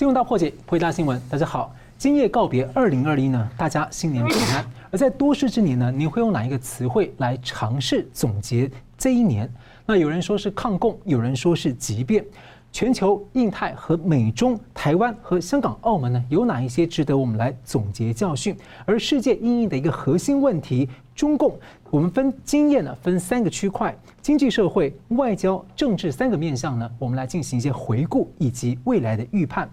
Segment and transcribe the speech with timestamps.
[0.00, 1.20] 新闻大破解，回答新闻。
[1.28, 4.64] 大家好，今夜告别二零二一呢，大家新年平安。
[4.90, 9.46] 而在多事之年呢，你会用哪一个词汇来尝试总结这一年？
[9.84, 12.24] 那有人说是抗共，有人说是急变。
[12.72, 18.56] 全球、印太和美中、台湾和香港、澳门呢，有哪一些值得我们来总结教训？
[18.86, 21.54] 而世界因应的一个核心问题，中共，
[21.90, 29.68] 我们分经验呢，分三个区块：经济、社会、外交、政治三个面向呢，我们来进行一些回顾以及未来的预判。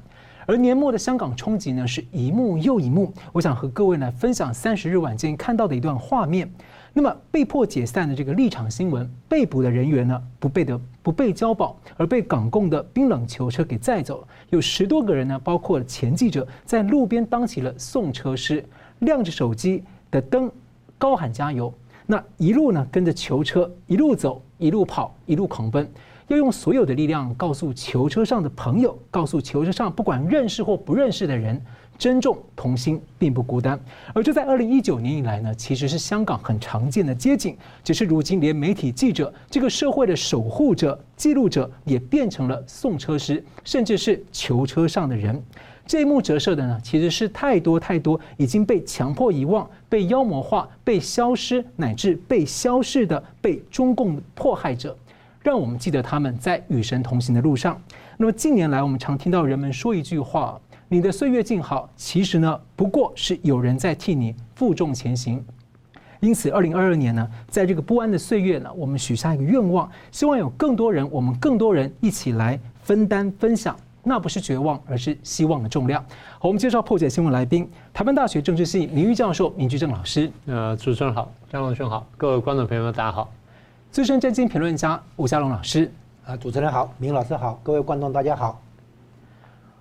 [0.48, 3.14] 而年末的香港冲击呢，是一幕又一幕。
[3.34, 6.50] 我想和各位呢分享三十日晚间看到的一段画面。
[6.94, 14.26] 那么被迫解散的这个立场新闻，被捕的人员呢不被的不被交保，而被港共的冰冷囚车给载走。
[14.50, 18.64] 有十多个人呢，包括前记者，在路边当起了送车师，
[19.00, 20.50] 亮着手机的灯，
[20.98, 21.74] 高喊加油。
[22.06, 25.86] 那一路呢跟着囚车一路走，一路跑，一路狂奔。
[26.28, 31.62] 要用所有的力量告诉囚车上的朋友，告诉囚车上不管认识或不认识的人，
[31.98, 33.80] 珍重同心并不孤单。
[34.14, 37.56] 而这在二零一九年以来呢，其实是香港很常见的街景。
[37.82, 45.42] 只是如今连媒体记者这个社会的守护者、记录者，也变成了送车师，甚至是囚车上的人。
[45.86, 54.94] 这一幕折射的呢，其实是太多太多已经被强迫遗忘、被妖魔化、被消失乃至被消逝的被中共迫害者。
[55.48, 57.82] 让我们记得他们在与神同行的路上。
[58.18, 65.42] 那么近年来，我们常听到人们说一句话：“你的岁月静好。”其实呢，不过是有人在替你负重前行。
[66.20, 73.74] 因此，二零二二年呢，在这个不安的岁月呢，我们许下一个愿望，希望有更多人，我们更多人一起来分担分享。
[74.04, 76.04] 那不是绝望，而是希望的重量。
[76.40, 80.30] 好，我们介绍破解新闻来宾：台湾大学政治系名誉教授明居正老师。
[80.46, 83.32] 呃，主持人好，张龙兄好，各位观众朋友们，大家好。
[83.92, 85.92] 资深政经评论家吴家龙老师，
[86.26, 88.62] 啊，主持人好，明老师好，各位观众大家好。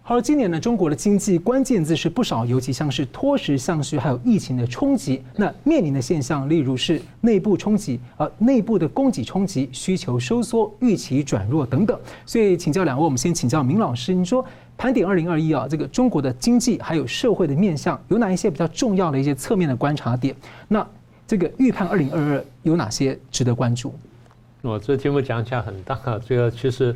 [0.02, 5.22] 好，今年呢，中国的经济关键字是不少，尤其像是脱实向虚，还有疫情的冲击。
[5.34, 11.98] 那面临的现象，例如是内部冲击，呃，内部的供给冲击，需求收缩，预期转弱等等。
[12.24, 14.42] 所以，请教两位，我们先请教明老师，你说
[14.78, 20.34] 盘点二零二一啊，这个中国的经济还有社会的面向，有哪一些比较重要的一些侧面的观察点？
[20.68, 20.86] 那
[21.26, 23.94] 这个预判二零二二有哪些值得关注？
[24.62, 26.94] 我这题目讲起来很大，这个其实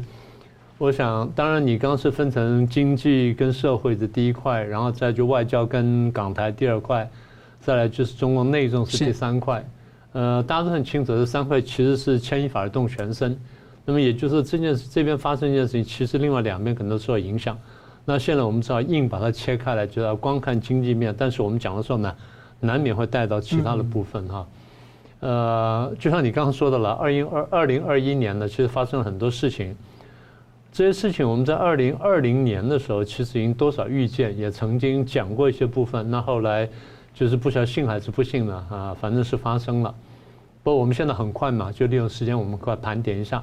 [0.78, 7.08] 我想，当然你刚刚是分成经济跟社会的第一块，然后再就外交跟港台第二块，
[7.60, 9.64] 再来就是中国内政是第三块。
[10.12, 13.38] 呃，大家都很清楚，这三块其实是牵一发而动全身。
[13.84, 17.56] 那么也就是这件事这边发生一件事情，其实另外两边可能都受到影响。
[18.04, 22.12] 那现在我们知道硬把它切开来，就要光看经济面，但是我们讲的时候呢，
[22.60, 24.46] 难免会带到其他的部分哈，
[25.20, 29.74] 呃，就像你刚刚说的了，二零二二零二一年呢，其实发生了很多事情，
[30.70, 36.10] 这些事情我们在二零二零年的时候，其实已经多少预见，也曾经讲过一些部分。
[36.10, 36.68] 那后来
[37.14, 39.94] 就是不晓得信还是不信呢啊，反正是发生了。
[40.62, 43.42] 不过我们现在很快嘛，就利用时间，我们快盘点一下。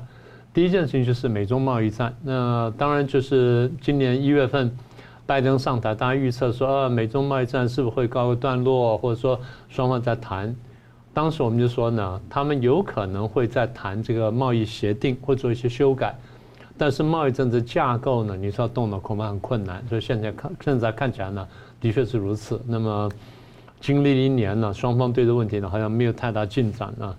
[0.53, 4.71] 第一件事情就是美中贸易战，那当然就是今年一月份。
[5.27, 10.55] 拜登上台，大家预测说，啊，美中贸易战是不是会告一段落，或者说双方在谈？
[11.13, 16.15] 当时我们就说呢，他们有可能会在谈这个贸易协定会做一些修改，
[16.77, 19.83] 但是贸易政策架构呢，你说要动的恐怕很困难。
[19.89, 21.45] 所以现在看，现在看起来呢，
[21.81, 22.61] 的确是如此。
[22.65, 23.11] 那么
[23.81, 27.15] 经历一年呢，双方对这个问题呢，好像没有太大进展啊。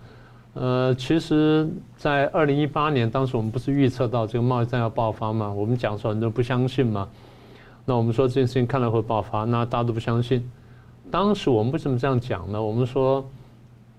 [0.54, 5.52] 呃，其实，在二零一八年，当时我们不是预测到这个贸易战要爆发吗？
[5.52, 7.06] 我们讲说很多人不相信吗？
[7.88, 10.46] 那我们说这件事情看来会爆发，那大家都不相信。
[11.10, 12.62] 当时我们为什么这样讲呢？
[12.62, 13.24] 我们说，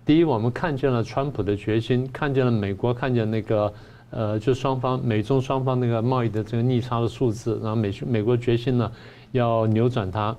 [0.05, 3.73] 第一，我们看见了川普的决心，看见了美国，看见那个
[4.11, 8.91] 呃，就双方美中双方那个贸易的这个逆差的数字，然后美美国决心呢
[9.31, 10.35] 要扭转它。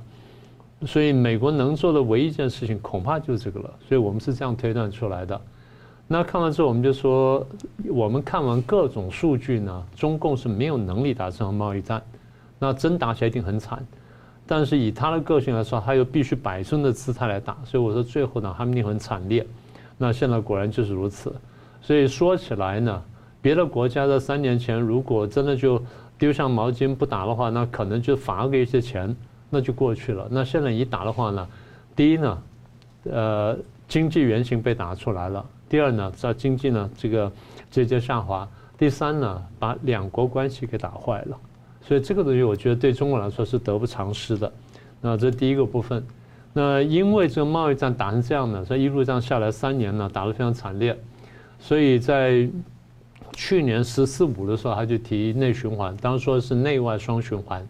[0.86, 3.74] 所以美国能做的唯一一件事情，恐怕就是这个了。
[3.88, 5.40] 所以我们是这样推断出来的。
[6.06, 7.44] 那看完之后，我们就说，
[7.88, 12.00] 我们看完各种数据呢，中共是没有能力打这场贸易战。
[12.60, 13.84] 那真打起来一定很惨，
[14.46, 19.44] 但是以他的个性来说，他又必须摆出的姿态来打，所以我说最后呢，他们一定很惨烈。
[19.96, 21.34] 那现在果然就是如此。
[21.80, 23.02] 所以说起来呢，
[23.40, 25.82] 别的国家在三年前如果真的就
[26.18, 29.16] 丢下毛巾不打的话，那可能就罚个一些钱，
[29.48, 30.28] 那就过去了。
[30.30, 31.48] 那现在一打的话呢，
[31.96, 32.42] 第一呢，
[33.04, 33.56] 呃，
[33.88, 37.32] 经济原型被打出来了；第二呢，在经济呢这个
[37.70, 38.46] 节节下滑；
[38.76, 41.38] 第三呢，把两国关系给打坏了。
[41.82, 44.52] 所以这个东西，我觉得对中国来说是得不偿失的。
[45.00, 46.04] 那这是第一个部分。
[46.52, 50.96] 那因为这个贸易战打成这样的，所以一路这样下来三年呢，打得非常惨烈。
[51.58, 52.48] 所以在
[53.34, 57.66] 去年十四五的时候，他就提内循环，当时说是内外双循环。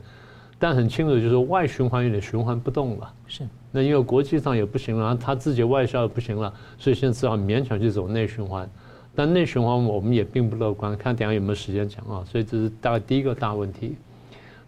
[0.58, 3.12] 但很清楚就是外循环有点循环不动了。
[3.26, 3.42] 是。
[3.72, 8.68] 那因为国际上也不行了，他自己外销也不行了，所以现在只好勉强去走内循环。
[9.14, 12.24] 但内循环我们也并不乐观，看等下有没有时间讲啊。
[12.30, 13.94] 所以这是大概第一个大问题。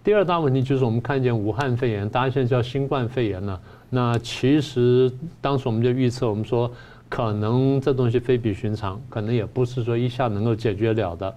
[0.05, 3.61] 第二大问题就是我们看见武汉肺炎，大家现在叫新冠肺炎了。
[3.89, 6.71] 那其实当时我们就预测，我们说
[7.09, 11.35] 可能这东西非比寻常，可能也不是说一下能够解决了的。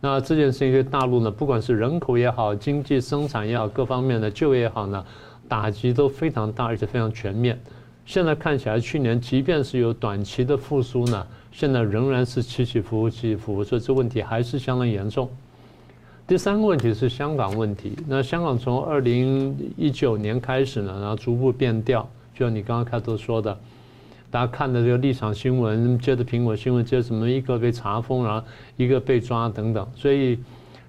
[0.00, 5.04] 那这件事情对大陆呢，不管是人口也好，经济生产也好，各方面的就业也好呢，
[5.48, 7.58] 打击都非常大，而且非常全面。
[8.04, 15.30] 现在看起来，去年即便是有短期的复苏呢，现在仍然是起起伏伏，起起伏伏，所以这问题还是相当严重。
[16.26, 17.96] 第三个问题是香港问题。
[18.08, 22.02] 那香港从二零一九年开始呢，然后逐步变调，
[22.34, 23.56] 就像你刚刚开头说的。
[24.32, 28.44] 大家看的这个立场新闻，接着苹果新闻，接着什么一个被查封，然后
[28.76, 30.36] 一个被抓等等，所以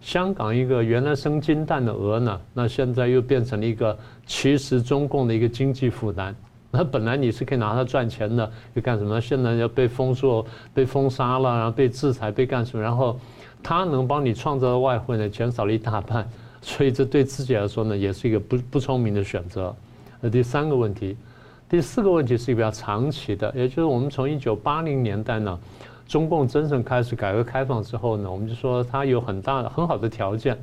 [0.02, 3.96] 香港一个原来生金蛋的鹅呢，那现在又变成了一个
[4.26, 6.36] 其实中共的一个经济负担。
[6.78, 9.20] 那本来你是可以拿它赚钱的，又干什么？
[9.22, 12.84] 现在要被封锁、被封杀了，然后被制裁、被干什么？
[12.84, 13.20] 然后
[13.64, 16.28] 它能帮你创造的外汇呢，减少了一大半，
[16.62, 19.76] 所以这对自己来说呢，也是一个不不聪明的选择。
[20.20, 21.16] 那第三个问题。
[21.68, 25.60] 第四个问题是一个比较长期的，也就是我们从一九八零年代呢，
[26.08, 30.56] 中共真正开始改革开放之后呢，我们就说它有很大的很好的条件，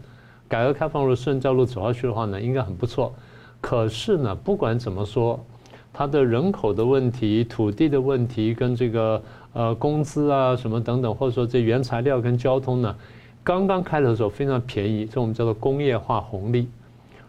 [0.46, 3.12] 改革开放如果顺这条路走下去的话呢，应该很不错。
[3.60, 5.44] 可是呢，不管怎么说，
[5.92, 9.22] 它的人口的问题、土地的问题跟这个
[9.52, 12.96] 呃工资啊什么等等，或者说这原材料跟交通呢，
[13.44, 16.68] 刚刚开的时候非常便宜，这我们叫做工业化红利。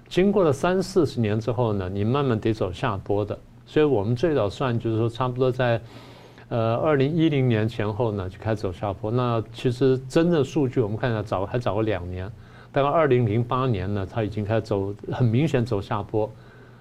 [0.08, 3.38] 经过了三四十年之后呢，你慢慢得走下坡的。
[3.66, 5.82] 所以我们最早算就是说，差不多在，
[6.50, 9.10] 呃，二零一零年前后呢，就开始走下坡。
[9.10, 12.30] 那其实真正数据我们看一下，早还早了两年，
[12.72, 16.30] 大概二零零八年呢，它已经开始走，很明显走下坡。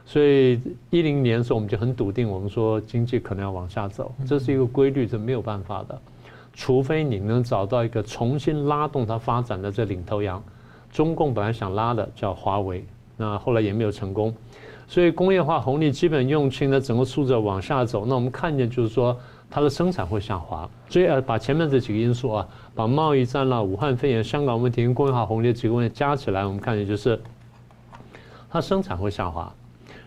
[0.05, 0.61] 所以
[0.91, 5.99] 一零年的时候，我们就很笃定，我们说经济可能要往下走，这是一个规律，这没有办法的，
[6.53, 10.43] 除非你能找到一个重新拉动它发展的这领头羊。
[10.91, 12.85] 中共本来想拉的叫华为，
[13.17, 14.35] 那后来也没有成功。
[14.87, 18.05] 所以工业化红利基本用尽了，整个数字往下走。
[18.05, 19.17] 那我们看见就是说，
[19.49, 20.69] 它的生产会下滑。
[20.91, 27.19] 所以呃，把前面这几个因素啊，把贸易战啦、武汉肺炎、香港问题跟工业化红利几个问题加起来，我们看见就是，
[28.51, 29.51] 它生产会下滑，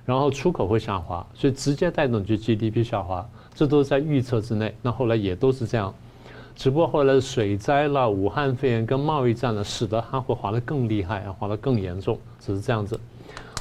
[0.05, 4.73] 然后出口会下滑，所以直接带动就 GDP 下滑，这都是在预测之内。
[4.81, 5.93] 那后来也都是这样，
[6.55, 12.99] 只不过后来水灾啦、武汉肺炎跟贸易战呢，使得它会滑得更厉害，滑得更严重，只是这样子。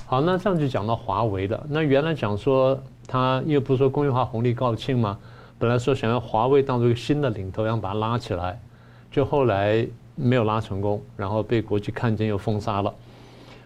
[0.06, 1.66] 好，那这样就讲到华为的。
[1.68, 5.18] 那原来讲说他，因为不是说工业化红利告罄吗？
[5.58, 8.60] 本来说想要华为当做一个新的领头羊，把它拉起来，
[9.10, 12.92] 就后来没有拉成功，然后被国际看见又封杀了。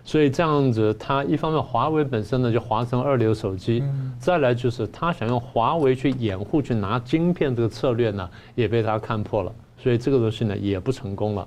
[0.09, 3.85] 所以这样子，它一方面华为本身呢就滑成二流手机，
[4.19, 11.47] 再来就是他想用华为去掩护去拿晶片这个策略呢，也被他看破了，所以这个东西呢也不成功了。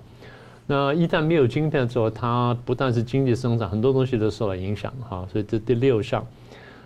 [0.67, 5.25] 那一旦没有晶片之后，它不但是经济生产，很多东西都受到影响哈。
[5.31, 6.23] 所以这第六项，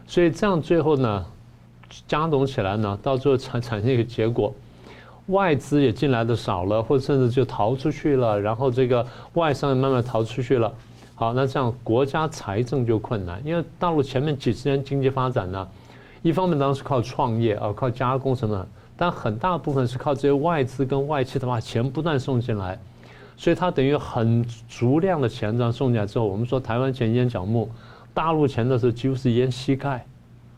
[0.08, 1.26] 所以这样最后呢，
[2.08, 4.56] 加总起来呢，到最后产产生一个结果，
[5.26, 10.74] 外资也进来的少了，或者甚至就逃出去了，然后这个外商也慢慢逃出去了。
[11.18, 15.66] 好，那这样国家财政就困难，因为大陆前面几十年经济发展呢，
[16.22, 18.68] 一方面当然是靠创业啊，靠加工什么，
[18.98, 22.78] 但很大部分是靠这些外资跟外企的话，钱不断送进来。
[23.38, 27.70] 所以它等于很足量的钱这样送进来之后，我们说台湾钱淹脚目，
[28.14, 30.06] 大陆钱的时候几乎是淹膝盖。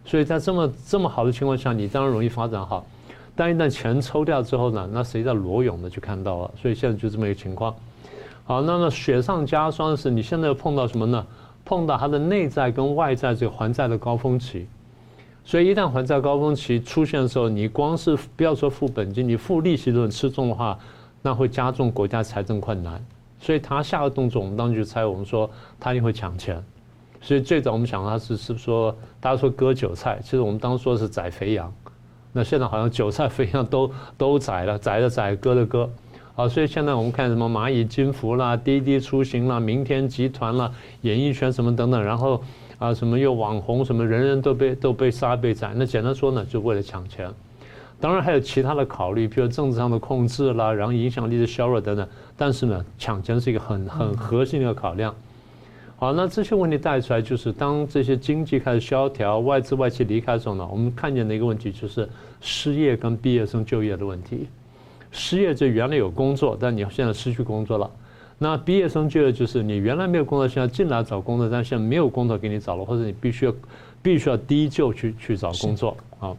[0.05, 2.85] 所以在这么这么好的情况下，你当然容易发展好。
[3.35, 6.51] 但一旦钱抽掉之后呢，那谁在裸泳的就看到了。
[6.59, 7.75] 所以现在就这么一个情况。
[8.47, 11.27] 好，那么雪上加霜的是，你现在又碰到什么呢？
[11.65, 14.65] 碰到它的内债跟外债这个还债的高峰期。
[15.43, 20.79] 所以一旦还债高峰期出现的时候，你光是不要说付本金，你付利息都很吃重的话。
[21.21, 23.03] 那会加重国家财政困难，
[23.37, 26.63] 所以他下个动作，我们当时就猜，我们说他一定会抢钱。
[27.19, 31.73] 所以最早我们想他是是不是说，大家说割韭菜，其实我们当时说的是宰肥羊。
[32.31, 35.89] 那现在好像韭菜、肥羊都都宰了，宰的宰，割的割。
[36.37, 42.39] 好，所以现在我们看什么蚂蚁金服啦、滴滴出行啦、明天集团啦、演艺圈什么等等，然后
[42.77, 45.71] 啊什么又网红什么，人人都被都被杀被宰。
[45.75, 47.27] 那简单说呢，就为了抢钱。
[47.99, 52.07] 当然还有其他的考虑，比如政治上的控制啦，然后影响力的削弱等等。
[52.37, 55.11] 但是呢，抢钱是一个很很核心的一个考量。
[55.95, 62.07] 好，那这些问题带出来，就是当这些经济开始萧条，外资外企离开的时候呢，我们看见的一个问题就是
[62.41, 64.45] 失业跟毕业生就业的问题。
[65.11, 67.89] 失业就原来有工作，但你现在失去工作了。
[68.39, 73.53] 那毕业生就业就是你原来没有工作，现在进来找工作，但现在没有工作给你找了，或者你必须要
[74.01, 76.35] 必须要低就去去找工作啊。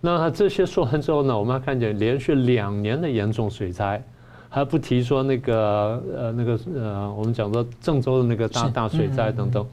[0.00, 4.02] 那这些说完之后呢，我们还看见连续两年的严重水灾，
[4.48, 9.66] 还不提说那个呃那个呃我们讲说郑州的那个大大水灾等等，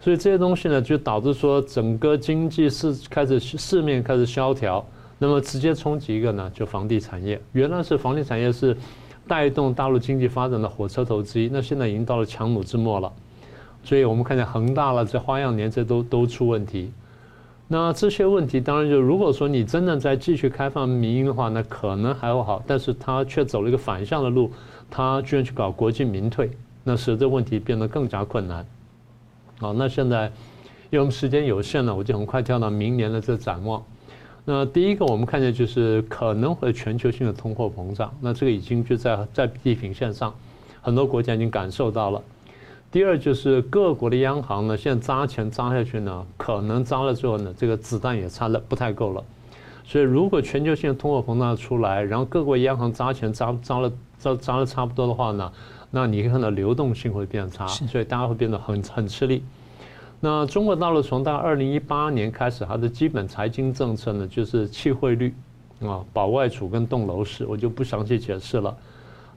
[0.00, 4.84] 所以这些东西呢，就导致说整个经济是开始市面开始萧条，
[5.26, 7.40] 那么直接冲击一个呢，就房地产业。
[7.52, 8.76] 原来是房地产业是
[9.26, 13.10] 带动大陆经济发展的火车头之一，那现在已经到了强弩之末了，
[13.82, 16.92] 所以我们看见恒大了，这花样年这都都出问题。
[17.66, 24.52] 那这些问题当然就，如果说你真的在继续开放民营的话，那可能还会好，但是他却走了一个反向的路，
[24.90, 26.50] 他居然去搞国进民退，
[26.82, 28.66] 那使这问题变得更加困难。
[29.58, 30.26] 好，那现在
[30.90, 33.82] 因为我们时间有限了，我就很快跳到明年的这展望。
[34.46, 40.34] 那第一个我们看见就是可能会全球性的通货膨胀，那这个已经就在在地平线上，
[40.82, 42.20] 很多国家已经感受到了。
[42.92, 49.24] 第二就是各国的央行呢，现在砸钱砸下去呢，可能砸了之后呢，这个子弹也差了不太够了。
[49.86, 55.50] 所以如果全球性的通货膨胀出来，然后各国央行砸钱砸砸了砸砸了差不多的话呢，
[55.90, 59.42] 那你看到流动性会变差，所以大家会变得很很吃力。
[60.24, 65.34] 那中国大陆从到二零一八年开始，它的基本财经政策呢，就是弃汇率
[65.82, 68.74] 啊，保外储跟动楼市，我就不详细解释了。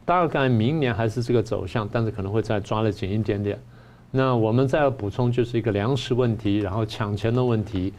[0.06, 3.60] 大概明年还是这个走向，但是可能会再抓得紧一点点。
[4.12, 7.92] 那我们再补充就是一个粮食问题，然后抢钱的问题，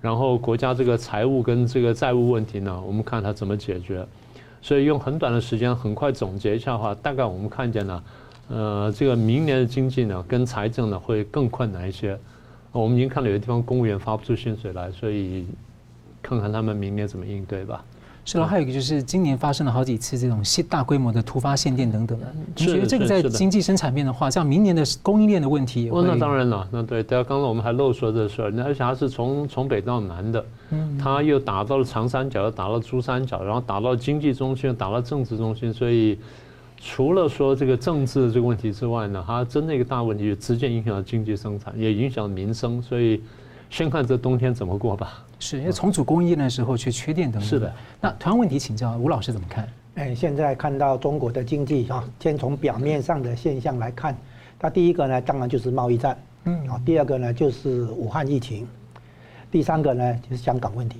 [0.00, 4.06] 然后国家这个财务跟这个债务问题呢，我们看它怎么解决。
[4.62, 8.04] 所以用很短的时间很快总结一下的话，大概我们看见呢，
[8.46, 12.16] 呃，这个明年的经济呢跟财政呢会更困难一些。
[12.80, 15.46] 我们已经看到有些地方公务员发不出薪水来，所以
[16.22, 17.84] 看看他们明年怎么应对吧。
[18.28, 26.00] 是了，还有一个就是今年发生了好几次这种大规模的突发限电等等的，你觉得这个在经济生产面的话，像明年的供应链的问题也会？
[26.00, 30.44] 哦，那当然了，那对，对啊，刚刚我们还漏说这事儿，而且它是从从北到南的，
[31.00, 36.18] 它又打到了长三角，又打到珠三角，然后打到经济中心，打到政治中心，所以
[36.76, 43.22] 除了说这个政治这个问题之外呢，它真的一个大问题，就直接影响到经济生产，也影响民生，所以
[43.70, 45.24] 先看这冬天怎么过吧。
[45.38, 47.48] 是因为重组供应链的时候去缺电等等。
[47.48, 47.72] 是的。
[48.00, 49.68] 那同样问题请教吴老师怎么看？
[49.96, 54.16] 哎，现在看到中国的经济哈，先从表面上的现象来看，
[54.58, 58.66] 它第一个呢，当然就是贸易战，嗯，啊，第二个呢就是武汉疫情，
[59.50, 60.98] 第三个呢就是香港问题。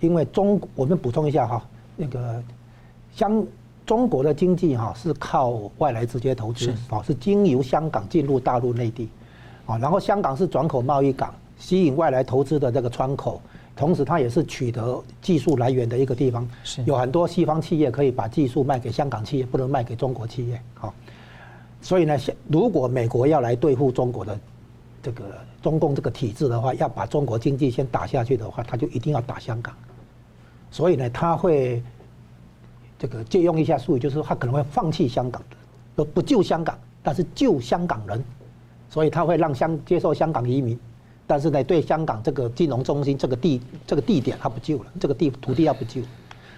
[0.00, 1.64] 因为中我们补充一下哈，
[1.96, 2.42] 那个
[3.14, 3.44] 香
[3.84, 9.08] 中国的经济哈是靠外来直接投资，啊，是经由香港进入大陆内地，
[9.66, 13.40] 啊，然后香港是转口贸易港，吸引外来投资的这个窗口。
[13.74, 16.46] 同时，它也是取得技术来源的一个地方，
[16.84, 20.60] 有很多西方企业可以把技术卖给香港企业，不能卖给中国企业。
[20.74, 20.92] 好，
[21.80, 22.16] 所以呢，
[22.48, 24.38] 如果美国要来对付中国的
[25.02, 25.24] 这个
[25.62, 29.74] 中共这个体制的话，要把中国经济先打下去的话，他就一定要打香港。
[30.70, 31.82] 所以呢，他会
[33.02, 35.42] 这个借用一下术语，就是他可能会放弃香港
[35.96, 38.22] 的，不救香港，但是救香港人，
[38.88, 40.78] 所以他会让香接受香港移民。
[41.26, 46.00] 但是呢，对香港这个金融中心这个地这个地点，他不救了，这个地土地要不救，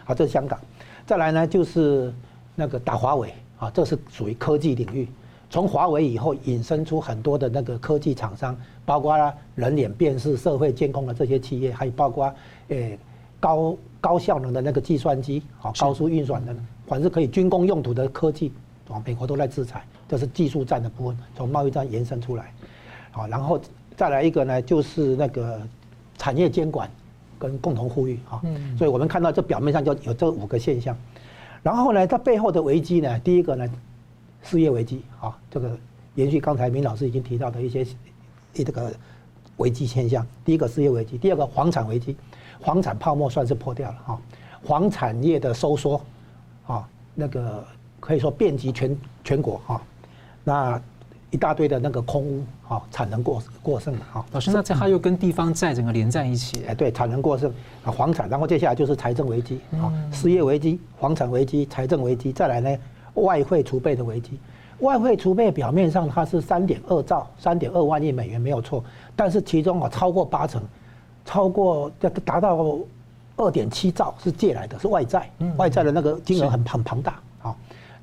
[0.04, 0.60] 啊，这是香港。
[1.06, 2.12] 再来呢，就是
[2.54, 5.08] 那个打华为啊，这是属于科技领域。
[5.48, 9.16] 从华为以后引申出很多的那个科技厂商，包括
[9.54, 12.30] 人脸辨识、社会监控的这些企业，还有包括
[12.68, 12.98] 诶
[13.40, 13.74] 高
[14.04, 16.54] 高效能的那个计算机，好，高速运算的，
[16.86, 18.52] 凡是可以军工用途的科技，
[18.90, 22.52] 啊，美国都在制裁，这是技术战的部分，从贸易战延伸出来，
[23.10, 23.58] 好，然后。
[23.96, 25.62] 再来一个呢，就是那个
[26.18, 26.90] 产业监管
[27.38, 28.42] 跟共同富裕啊，
[28.76, 30.96] 所以我们看到这表面上就有这五个现象，
[31.62, 33.70] 然后呢，它背后的危机呢，第一个呢，
[34.42, 35.78] 失业危机啊，这个
[36.16, 37.86] 延续刚才明老师已经提到的一些
[38.52, 38.92] 这个
[39.58, 42.16] 危机现象，第一个失业危机，第二个房产危机，
[42.64, 44.18] 房产泡沫算是破掉了哈，
[44.64, 46.00] 房产业的收缩
[46.66, 47.64] 啊，那个
[48.00, 49.80] 可以说遍及全全国哈，
[50.42, 50.80] 那。
[51.30, 54.24] 一大堆的那个空屋，哈，产能过过剩了，哈。
[54.30, 56.64] 老师，那这它又跟地方债整个连在一起？
[56.64, 57.52] 哎，对，产能过剩
[57.84, 62.78] 啊，房产，然后接下来就是财政危机，啊，失业危机、房产危机、财政危机，再来呢，
[63.14, 64.38] 外汇储备的危机。
[64.78, 68.84] 外汇储备表面上它是三点二兆、三点二万亿美元没有错，
[69.16, 70.62] 但是其中啊超过八成，
[71.24, 72.78] 超过要达到
[73.36, 77.20] 二点七兆是借来的，是外债，外债的那个金额很很庞大。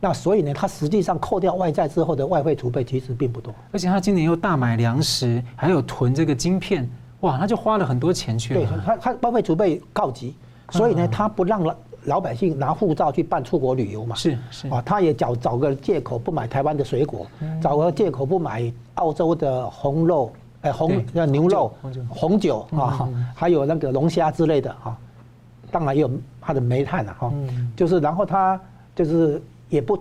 [0.03, 8.61] 那所以呢，它实际上扣掉外债之后的外汇储备其实并不多，而且它今年又大买粮食，还有囤这个晶片，哇，他就花了很多钱去了。
[8.61, 10.33] 对，它它外汇储备告急，
[10.71, 14.67] 所以呢，它不让了老百姓拿护照去办出国旅游嘛，是是。
[14.69, 24.97] 啊，他也找找个借口不买台湾的水果，嗯、找个借口不买澳洲的红肉，哎红那牛肉、红酒，红酒啊，还有那个龙虾之类的啊，
[25.71, 28.59] 当然也有它的煤炭了哈，嗯、就是然后他
[28.95, 29.97] 就是也不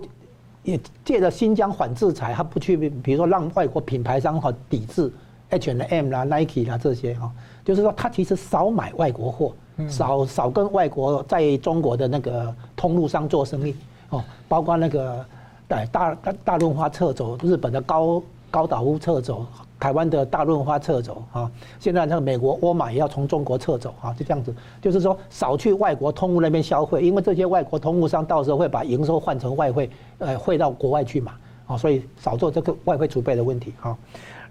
[0.63, 5.11] 也借着新疆反制裁，他不去比如说让外国品牌商哈抵制
[5.49, 7.31] H&M 啦、Nike 啦这些哈，
[7.65, 9.53] 就是说他其实少买外国货。
[9.89, 13.75] 少少跟外国在中国的那个通路上做生意
[14.09, 15.25] 哦，包括那个
[15.67, 19.43] 大大大润发撤走，日本的高高岛屋撤走，
[19.81, 31.33] 台湾的大润发撤走啊，现在那个美国沃尔玛也要从中国撤走啊，就这样子，就是说少去外国通路那边消费，因为这些外国通路商到时候会把营收换成外汇，呃汇到国外去嘛，
[31.65, 33.97] 啊，所以少做这个外汇储备的问题啊，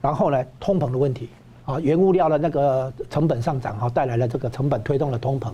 [0.01, 1.29] 然后呢，通膨的问题。
[1.67, 5.53] 啊，原物料的那个成本上涨，哈，带来了这个成本推动了通膨。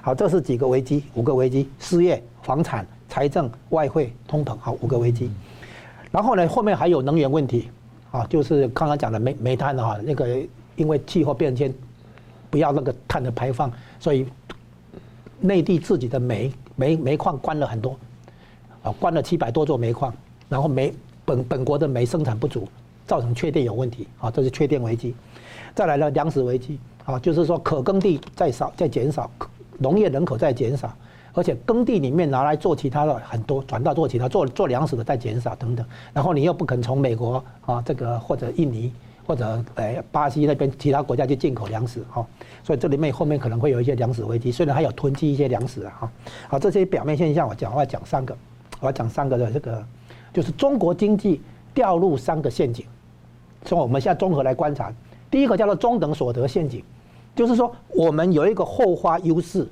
[0.00, 4.56] 好，这是几个危机，五个危机：失业、房产、财政、外汇、通膨。
[4.58, 5.30] 好，五个危机。
[6.10, 7.70] 然后呢，后面还有能源问题，
[8.12, 10.38] 啊，就是刚刚讲的煤煤炭啊，那个
[10.76, 11.72] 因为气候变迁，
[12.50, 14.26] 不要那个碳的排放，所以
[15.40, 17.98] 内地自己的煤煤煤矿关了很多，
[18.82, 20.14] 啊，关了七百多座煤矿，
[20.48, 20.92] 然后煤
[21.24, 22.68] 本本国的煤生产不足，
[23.06, 25.14] 造成缺电有问题，啊，这是缺电危机。
[25.74, 29.30] 再来了粮食危机啊，就是说可耕地在少在减少，
[29.78, 30.94] 农业人口在减少，
[31.34, 38.92] 而且耕地里面拿来做其他的很多，转到做其他做做粮食的在减少等等，然后你又不肯从美国啊这个或者印尼
[39.26, 42.26] 或者诶巴西那边其他国家去进口粮食哈，
[42.62, 46.12] 所以这里面后面可能会有一些粮食危机，虽然还有囤积一些粮食啊哈，
[46.48, 48.36] 好这些表面现象我讲我要讲三个，
[48.80, 49.84] 我要讲三个的这个
[50.34, 51.40] 就是中国经济
[51.72, 52.84] 掉入三个陷阱，
[53.64, 54.92] 从我们现在综合来观察。
[55.30, 56.84] 第一个叫做中等所得陷阱，
[57.34, 59.66] 就是说我们有一个后发优势，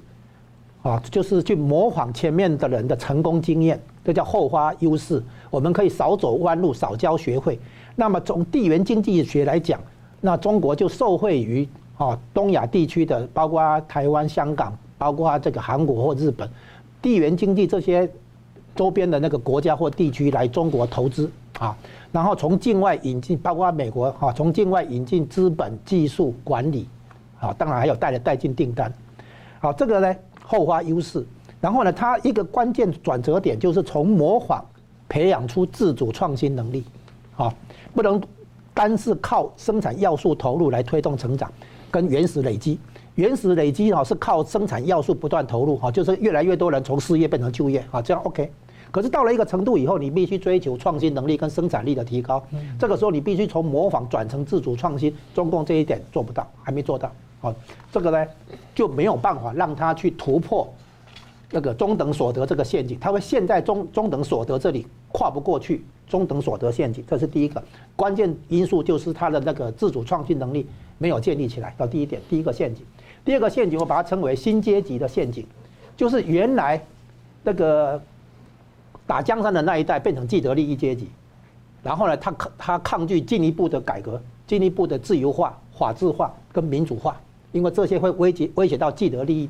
[0.82, 5.22] 啊，就是去模仿前面的人的成功经验，这叫后发优势。
[5.50, 7.58] 我们可以少走弯路，少交学费。
[7.96, 9.78] 那么从地缘经济学来讲，
[10.22, 11.68] 那中国就受惠于
[11.98, 16.48] 啊东亚地区的，包括台湾、香港，包括这个韩国或日本，
[17.02, 18.10] 地缘经济这些
[18.74, 21.76] 周边的那个国家或地区来中国投资啊。
[22.10, 26.88] 然后从境外引进，包括美国哈，从境外引进资本、技术、管理，
[27.38, 28.90] 啊，当然还有带来带进订单，
[29.60, 30.16] 好，这个呢
[30.50, 31.24] 后发优势。
[31.60, 34.64] 然后呢，它一个关键转折点就是从模仿
[35.08, 36.82] 培养出自主创新能力，
[37.36, 37.54] 啊，
[37.94, 38.20] 不能
[38.74, 41.52] 单是靠生产要素投入来推动成长，
[41.90, 42.80] 跟原始累积，
[43.14, 48.50] 原始累积哈是靠生产要素不断投入哈，就是越来越多人从失业变成就业啊，这样 OK。
[48.90, 52.42] 可是到了一个程度以后，你必须追求创新能力跟生产力的提高。
[52.76, 55.14] 这个时候你必须从模仿转成自主创新。
[55.32, 57.12] 中共这一点做不到，还没做到。
[57.40, 57.54] 好，
[57.90, 58.26] 这个呢
[58.74, 60.72] 就没有办法让他去突破
[61.50, 62.98] 那个中等所得这个陷阱。
[63.00, 65.84] 他会陷在中中等所得这里跨不过去。
[66.08, 67.62] 中等所得陷阱，这是第一个
[67.94, 70.66] 关键因素，就是他的那个自主创新能力
[70.98, 71.72] 没有建立起来。
[71.78, 72.84] 到第一点，第一个陷阱。
[73.24, 75.46] 第二个陷阱，我把它称为新阶级的陷阱，
[75.96, 76.84] 就是原来
[77.42, 78.00] 那个。
[79.06, 81.08] 打江山的那一代变成既得利益阶级，
[81.82, 87.20] 然后呢，他抗他抗拒进一步的改革，进一步的自由化、法治化跟民主化，
[87.52, 89.48] 因为这些会威胁威胁到既得利益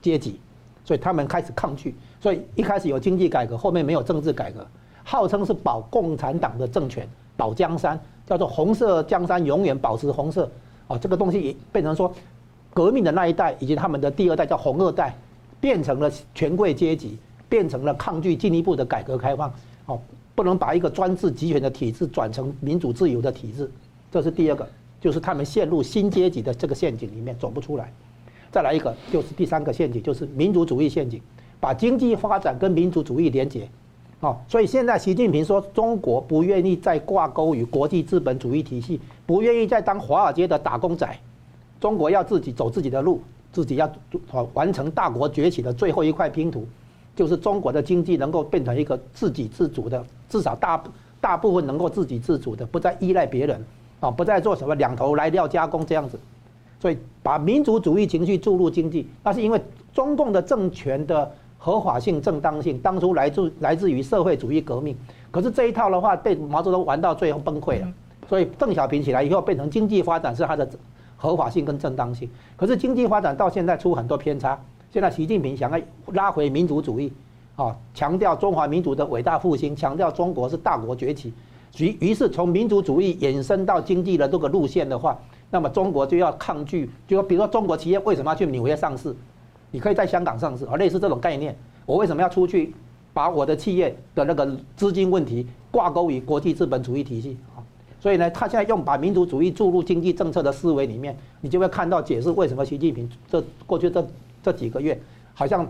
[0.00, 0.38] 阶级，
[0.84, 1.94] 所以他们开始抗拒。
[2.20, 4.66] 所以一开始有经济改革，后面没有政治改革，
[5.04, 10.50] 号称是保共产党的政权、保江山，叫做红色江山永远保持红色。
[10.88, 12.12] 哦，这个东西也变成说，
[12.72, 15.14] 革命的那一代以及他们的第二代叫红二代，
[15.60, 17.18] 变成了权贵阶级。
[17.48, 19.52] 变成了抗拒进一步的改革开放，
[19.84, 20.00] 哦，
[20.34, 23.70] 不能把一个专制集权的体制转成民主自由的体制，
[24.10, 24.66] 这是第二个，
[25.02, 27.92] 就是他们陷入新阶级的这个陷阱里面走不出来。
[28.52, 31.20] 再来一个，就是第三个陷阱，就是民族主义陷阱，
[31.58, 33.68] 把经济发展跟民族主义连结，
[34.20, 41.18] 哦，所以现在习近平说中国不愿意再挂钩于国际资本主义体系，不愿意再当华尔街的打工仔，
[41.80, 43.92] 中国要自己走自己的路，自己要
[44.54, 46.64] 完成大国崛起的最后一块拼图。
[47.14, 50.82] 就是中国的经济能够变成一个自给自足的，至少大
[51.20, 53.62] 大部分能够自给自足的，不再依赖别人，
[54.02, 56.18] 啊，不再做什么两头来料加工这样子，
[56.80, 59.62] 所以把民族主义情绪注入经济，那是因为
[59.94, 64.96] 中共的政权的合法性、正当性当初来自来自于社会主义革命，
[65.30, 67.86] 可是这一套的话被毛泽东玩到最后崩溃了，
[68.28, 70.68] 所以邓小平起来以后变成经济发展是他的
[71.16, 74.60] 合法性跟正当性，可是经济发展到现在出很多偏差。
[74.90, 75.78] 现在习近平想要
[76.12, 77.12] 拉回民族主义，
[77.54, 81.32] 啊，强调中华民族的伟大复兴，强调中国是大国崛起，
[81.78, 85.18] 于于是从民族主义延伸到经济的这个路线的话，
[85.50, 89.14] 那么中国就要抗拒，就说比如说中国企业为什么要去纽约上市，
[89.70, 91.56] 你可以在香港上市啊，类似这种概念。
[91.86, 92.74] 我为什么要出去
[93.12, 97.64] 把我的企业的那个资金问题挂钩于国际资本主义体系啊？
[97.98, 104.06] 所以呢，他现在用把民族主义注入经济政策的思维里面，你就会看到解释为什么习近平这过去这
[104.42, 105.00] 这几个月
[105.32, 105.66] 好像。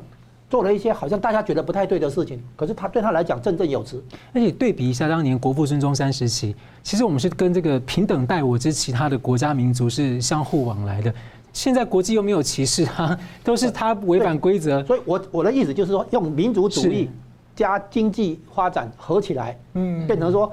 [0.52, 4.04] 做了一些好像大家觉得不太对的事情，可是他对他来讲振振有词。
[4.34, 11.14] 而且对比一下当年国父孙中山时期，其实我们是跟这个平等待我之其他的国家民族是相互往来的。
[11.54, 14.84] 现在国际又没有歧视他，都是他违反规则。
[14.84, 17.08] 所以我我的意思就是说，用民族主义
[17.56, 20.52] 加经济发展合起来，嗯，变成说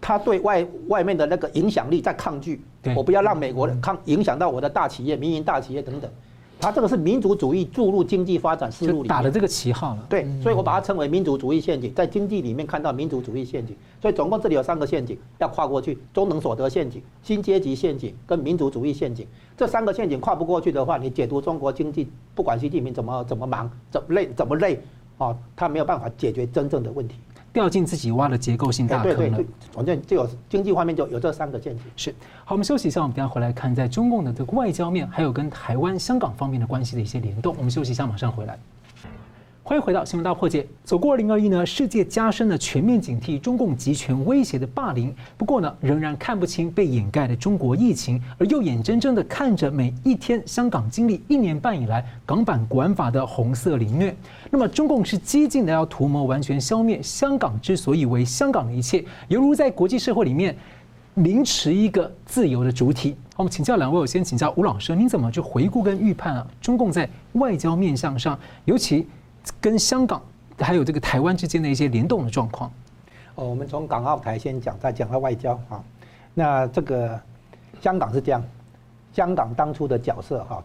[0.00, 2.62] 他对外外面的那个影响力在抗拒。
[2.96, 6.10] 我不要让美国的抗影响到我的大企业、民营大企业等等。
[6.60, 10.06] 他这个是民族主义注入经济发展思路里打了这个旗号了。
[10.08, 13.76] 对，所以我把它称为民族主义陷阱，在经济里面看到民族主义陷阱。
[14.02, 19.26] 所以总共这里有三个陷阱要跨过去：中等所得陷阱、新阶级陷阱跟民族主义陷阱。
[19.56, 24.80] 这三个陷阱跨不过去的话，你解读中国经济，不管习近平怎么怎么忙、怎么累、怎么累，
[25.16, 27.16] 啊，他没有办法解决真正的问题。
[27.58, 29.16] 掉进自己挖的结构性大坑了。
[29.16, 31.82] 对对对，反正就有经济方面就有这三个见解。
[31.96, 37.52] 是，好，我们休息一下，我们等下回来看在中共的这个外交面，还有跟台湾、香港方面的关系的一些联动。
[37.58, 38.56] 我们休息一下，马上回来。
[39.68, 40.66] 欢迎回到新闻大破解。
[40.82, 45.14] 走过二零二一呢，世界加深了全面警惕中共集权威胁的霸凌。
[45.36, 54.16] 不过呢，仍然看不清被掩盖的中国疫情，而又眼睁睁的看着每一天香港经历一年半以来港版国安法的红色凌虐。
[54.50, 60.56] 那么中共是激进的要图谋完全消灭香港之所以为香港的一切，犹如在国际社会里面
[61.16, 63.14] 凌迟一个自由的主体。
[63.36, 66.46] 我们请教两位，我先请教吴老师，您怎么去回顾跟预判啊？
[66.58, 69.06] 中共在外交面向上，尤其。
[69.60, 70.22] 跟香港
[70.58, 72.70] 还有这个台湾之间的一些联动的状况。
[73.36, 75.82] 哦，我们从港澳台先讲，再讲到外交啊。
[76.34, 77.20] 那这个
[77.80, 78.42] 香港是这样，
[79.12, 80.62] 香港当初的角色哈，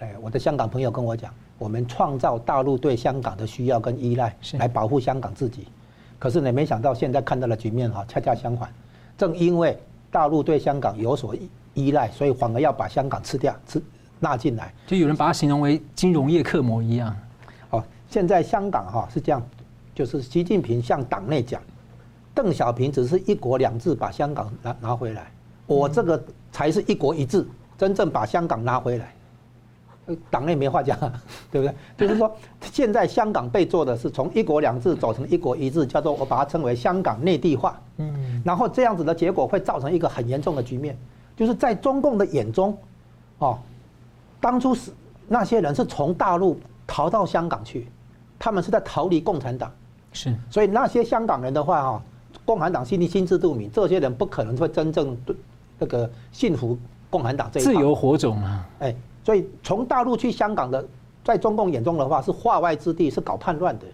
[0.00, 5.68] 哎，我的香港朋友跟我讲，我们创造大陆对香港的需要跟依赖，来保护香港自己。
[6.18, 8.72] 可是呢，没想到现在看到的局面哈，恰恰相反。
[9.18, 9.78] 正因为
[10.10, 11.34] 大陆对香港有所
[11.74, 13.82] 依赖，所以反而要把香港吃掉，吃
[14.20, 14.72] 纳进来。
[14.86, 17.14] 就有人把它形容为金融业克模一样。
[18.12, 19.42] 现在香港哈是这样，
[19.94, 21.62] 就是习近平向党内讲，
[22.34, 25.32] 邓小平只是一国两制把香港拿拿回来，
[25.66, 27.46] 我这个才是一国一制，
[27.78, 29.14] 真正把香港拿回来。
[30.28, 30.98] 党内没话讲，
[31.50, 31.74] 对不对？
[31.96, 37.80] 就是说，现在香港被做的是从一国两制走成一国一制，叫做我把它称为香港内地化。
[37.96, 40.98] 嗯，然后这样子的结果会造成一个很严重的局面，
[41.34, 42.76] 就是在中共的眼中，
[43.38, 43.58] 哦，
[44.38, 44.90] 当初是
[45.28, 47.86] 那些人是从大陆逃到香港去。
[48.42, 49.70] 他们是在逃离共产党，
[50.12, 52.02] 是，所以那些香港人的话哈，
[52.44, 55.36] 共产党心里心知肚明，这些人不可能会真正对
[55.78, 56.76] 那个信服
[57.08, 60.84] 共产党这一自由火种啊，哎，所以从大陆去香港的，
[61.22, 63.86] 在中共眼中的话是化外之地，是搞叛乱的。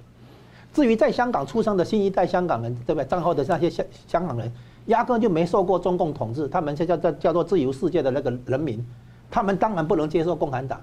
[0.72, 3.04] 至于在香港出生的新一代香港人，对不对？
[3.04, 4.50] 战后的那些香香港人，
[4.86, 8.82] 压根就没受过中共统治，他们叫叫叫做自由世界的那个人民，
[9.30, 10.80] 他们当然不能接受共产党，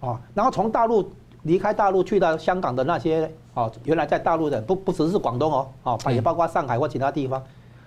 [0.00, 1.08] 啊，然后从大陆。
[1.46, 7.40] 离开大陆去到香港的那些哦，原来在大陆的不不只是广东哦，哦也包括上海或其他地方，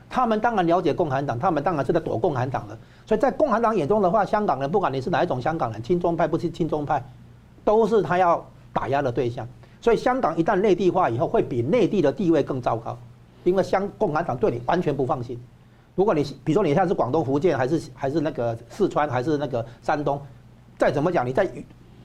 [0.09, 2.77] 他们当然了解共产党，他们当然是在躲共产党的。
[3.05, 7.03] 所以在共产党眼中的话，香港人不管你是哪一种香港人，亲中派不是亲中派，
[7.65, 9.45] 都是他要打压的对象。
[9.81, 12.97] 所以香港一旦内地化以后，会比内地的地位更糟糕，
[13.43, 15.37] 因为香共产党对你完全不放心。
[15.95, 20.21] 如果你比如说你现在是广东、福建，还是还是那个四川，还是那个山东，
[20.77, 21.45] 再怎么讲你在。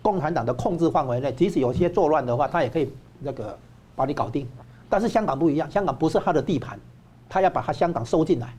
[0.05, 3.59] 共产党的控制范围内，即使有些作乱的话，他也可以那个
[3.97, 4.47] 把你搞定。
[4.90, 6.79] 但是香港不一样，香港不是他的地盘，
[7.27, 8.55] 他要把他香港收进来，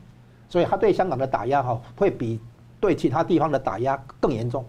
[0.49, 2.39] 所以他对香港的打压哈，会比
[2.79, 4.65] 对其他地方的打压更严重。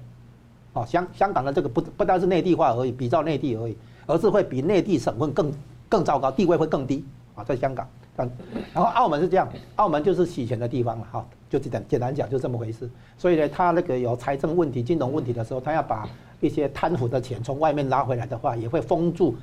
[0.75, 5.51] 哦，香香港的这个不不单是内地化而已，比照内地而已，而是会比内地省份更
[5.89, 7.03] 更糟糕，地位会更低
[7.35, 7.89] 啊，在香港。
[8.17, 12.89] 然后澳门是这样，澳门就是洗钱的地方了哈，就简简单讲就这么回事。
[13.19, 16.09] 所以呢，他那个有财政问题、金融问题的时候，他要把。
[16.39, 19.35] 一些贪腐的钱从外面拉回来的话，也会封住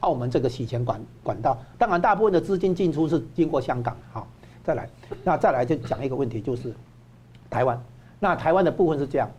[0.00, 1.56] 澳门这个洗钱管管道。
[1.78, 3.96] 当然，大部分的资金进出是经过香港。
[4.12, 4.26] 好，
[4.64, 4.90] 再来，
[5.22, 6.74] 那再来就讲一个问题，就是
[7.48, 7.80] 台湾。
[8.18, 9.30] 那台湾的部分是这样，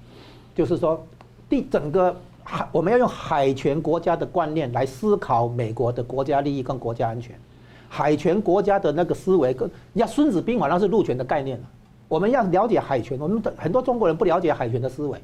[0.55, 1.05] 就是说，
[1.49, 7.37] 第整个海我们要用海权国家的观念来思考美国的国家利益跟国家安全。
[7.87, 11.59] 海权国家的那个思维跟，你看《孙子兵法》那是陆权的概念。
[12.07, 15.19] 我们要了解海权，我们的很多中国人不了解海权的思维。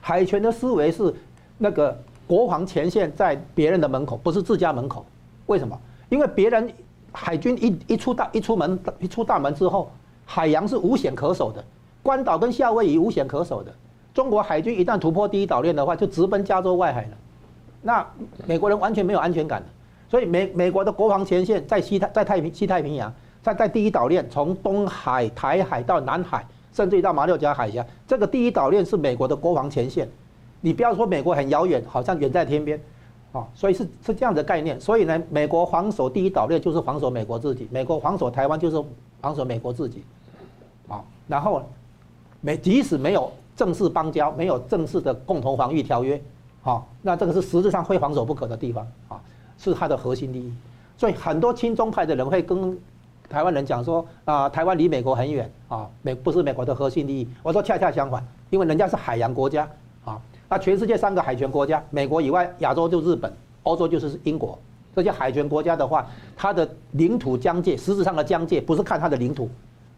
[0.00, 1.14] 海权的思维是，
[1.58, 1.96] 那个
[2.26, 5.06] 国防前线在别人的门口，不是自家门口。
[5.46, 5.78] 为什么？
[6.08, 6.72] 因为别人
[7.12, 9.90] 海军一一出大一出门一出大门之后，
[10.26, 11.64] 海洋是无险可守的，
[12.02, 13.72] 关岛跟夏威夷无险可守的。
[14.12, 17.10] 中国海军一旦突破第一岛链的话，就直奔加州外海了。
[17.80, 18.06] 那
[18.46, 19.66] 美国人完全没有安全感的。
[20.14, 30.08] 所以美美国的国防前线在西太在太平西太平洋，在在第一岛链，从东海、台海到南海，甚至于到马六甲海峡，这个第一岛链是美国的国防前线。
[30.60, 32.80] 你不要说美国很遥远，好像远在天边，
[33.32, 34.80] 啊，所以是是这样的概念。
[34.80, 38.80] 所以呢，美国防守第一岛链就是防守美国自己，美国防守台湾就是
[39.20, 40.04] 防守美国自己，
[40.86, 41.60] 啊，然后
[42.40, 46.22] 美即使没有正式邦交，没有正式的共同防御条约，
[46.62, 49.20] 啊，那这个是实质上非防守不可的地方，啊，
[49.64, 50.52] 是它的核心利益。
[50.96, 52.78] 所以很多亲中派的人会跟
[53.28, 57.28] 台湾人讲说，啊，台湾离美国很远，啊，美不是美国的核心利益。
[57.42, 59.68] 我说恰恰相反，因为人家是海洋国家，
[60.04, 60.20] 啊。
[60.48, 64.58] 那全世界三个海权国家，美国以外，亚洲就日本，欧洲就是英国。
[64.94, 69.50] 这些海权国家的话，它的领土疆界，实质上的疆界不是看它的领土，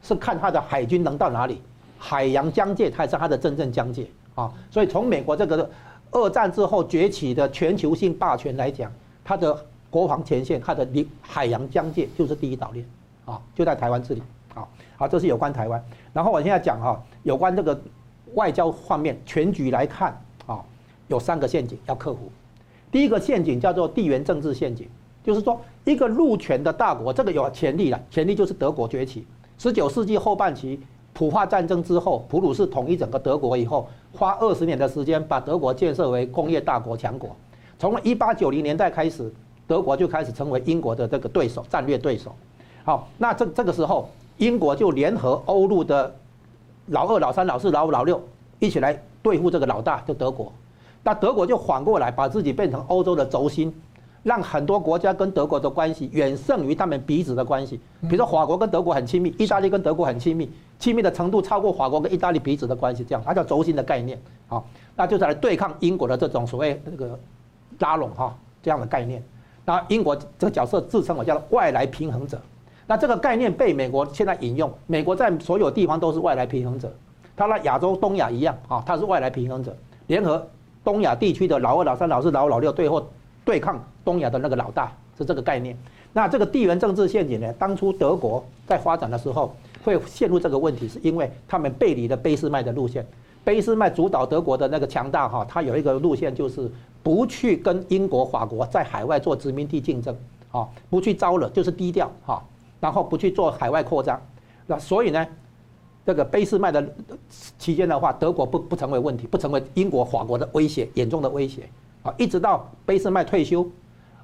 [0.03, 1.61] 是看它的海军能到哪里。
[1.99, 4.51] 海洋疆界才是它的真正疆界啊。
[4.71, 5.69] 所以从美国这个
[6.13, 8.91] 二战之后崛起的全球性霸权来讲，
[9.27, 9.59] 它的
[9.91, 12.87] 国防前线，它的领海洋疆界就是第一岛链
[13.25, 14.23] 啊，就在台湾这里
[14.55, 14.63] 啊。
[14.97, 15.85] 好，这是有关台湾。
[16.13, 17.77] 然后我现在讲哈，有关这个
[18.35, 20.65] 外交方面全局来看啊。
[21.09, 22.31] 有三个陷阱要克服。
[22.91, 24.89] 第一个陷阱叫做地缘政治陷阱，
[25.25, 29.27] 就是说一个陆权的大国，这个有潜力了，潜力就是德国崛起。
[29.59, 30.81] 十九世纪后半期，
[31.13, 37.37] 普法战争之后，普鲁士统一整个德国以后，花二十年的时间把德国建设为工业大国强国。
[37.79, 39.33] 从一八九零年代开始，
[39.67, 42.35] 德国就开始成为英国的这个对手，战略对手。
[42.85, 44.09] 好，那这这个时候，
[44.39, 46.15] 英国就联合欧陆的
[46.87, 48.23] 老二、老三、老四、老五、老六，
[48.59, 50.53] 一起来对付这个老大，就德国。
[51.03, 53.75] 那德国就反过来把自己变成欧洲的轴心，
[54.23, 57.79] 让很多国家跟德国的关系远胜于他们彼此的关系。
[58.03, 64.21] 比如说法国跟德国很亲密，意大利跟德国很亲密，亲密的程度超过法国跟意大利彼此的关系，这样它叫轴心的概念。
[64.49, 67.19] 好，那就是来对抗英国的这种所谓那个
[67.79, 69.23] 拉拢哈这样的概念。
[69.65, 72.41] 那英国这个角色自称为叫外来平衡者。
[72.87, 76.93] 那这个概念被美国现在引用，美国在所有地方都是外来平衡者，
[77.37, 80.47] 它在亚洲、东亚一样啊，它是外来平衡者，联合。
[80.85, 83.05] 东亚地区的老二、老三、老四、老五、老六，最后
[83.45, 85.77] 对抗东亚的那个老大，是这个概念。
[86.13, 87.53] 那这个地缘政治陷阱呢？
[87.55, 89.53] 当初德国在发展的时候
[89.85, 93.05] 会陷入这个问题，是因为他们背离了俾斯麦的路线。
[93.47, 96.69] 俾斯麦主导德国的那个强大哈，他有一个路线就是
[97.01, 100.13] 不去跟英国、法国在海外做殖民地竞争，
[100.51, 102.43] 啊，不去招惹，就是低调哈，
[102.81, 104.21] 然后不去做海外扩张。
[104.67, 105.25] 那所以呢？
[106.05, 106.93] 这个俾斯麦的
[107.57, 111.69] 期间的话，德国不不成为问题，不成为英国、法国的威胁，严重的威胁
[112.03, 112.13] 啊！
[112.17, 113.65] 一直到俾斯麦退休，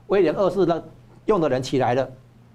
[0.08, 0.82] 威廉二世呢
[1.26, 2.08] 用的人起来了，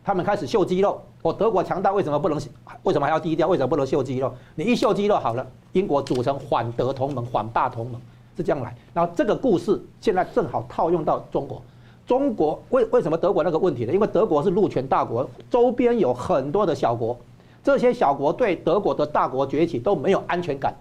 [0.04, 1.02] 他们开始秀肌肉。
[1.28, 2.40] 我德国强大，为什么不能？
[2.84, 3.50] 为什么还要低调？
[3.50, 4.34] 为什么不能秀肌肉？
[4.56, 8.00] 你一秀肌肉好了，英国组成反德同盟、反霸同盟
[8.38, 8.74] 是这样来。
[8.94, 11.62] 然后这个故事现在正好套用到中国。
[12.06, 13.92] 中国为为什么德国那个问题呢？
[13.92, 17.18] 因为德国是陆权大国，周边有很多的小国。
[17.62, 20.74] 这些小国对德国的大国崛起都没有安全感，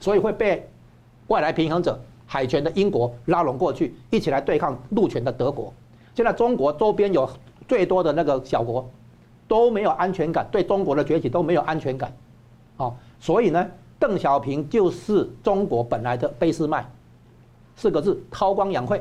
[0.00, 0.68] 所以会被
[1.28, 5.72] 外来平衡者海权的英国拉拢过去，一起来对抗陆权的德国。
[6.16, 7.30] 现在中国周边有
[7.68, 8.84] 最多的那个小国
[9.52, 12.10] 都没有安全感，对中国的崛起都没有安全感。
[12.78, 16.82] 哦，所以呢，邓小平就是中国本来的俾斯麦，
[17.76, 18.98] 四个字：韬光养晦，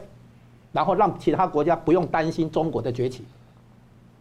[0.73, 3.23] 然后让其他国家不用担心中国的崛起。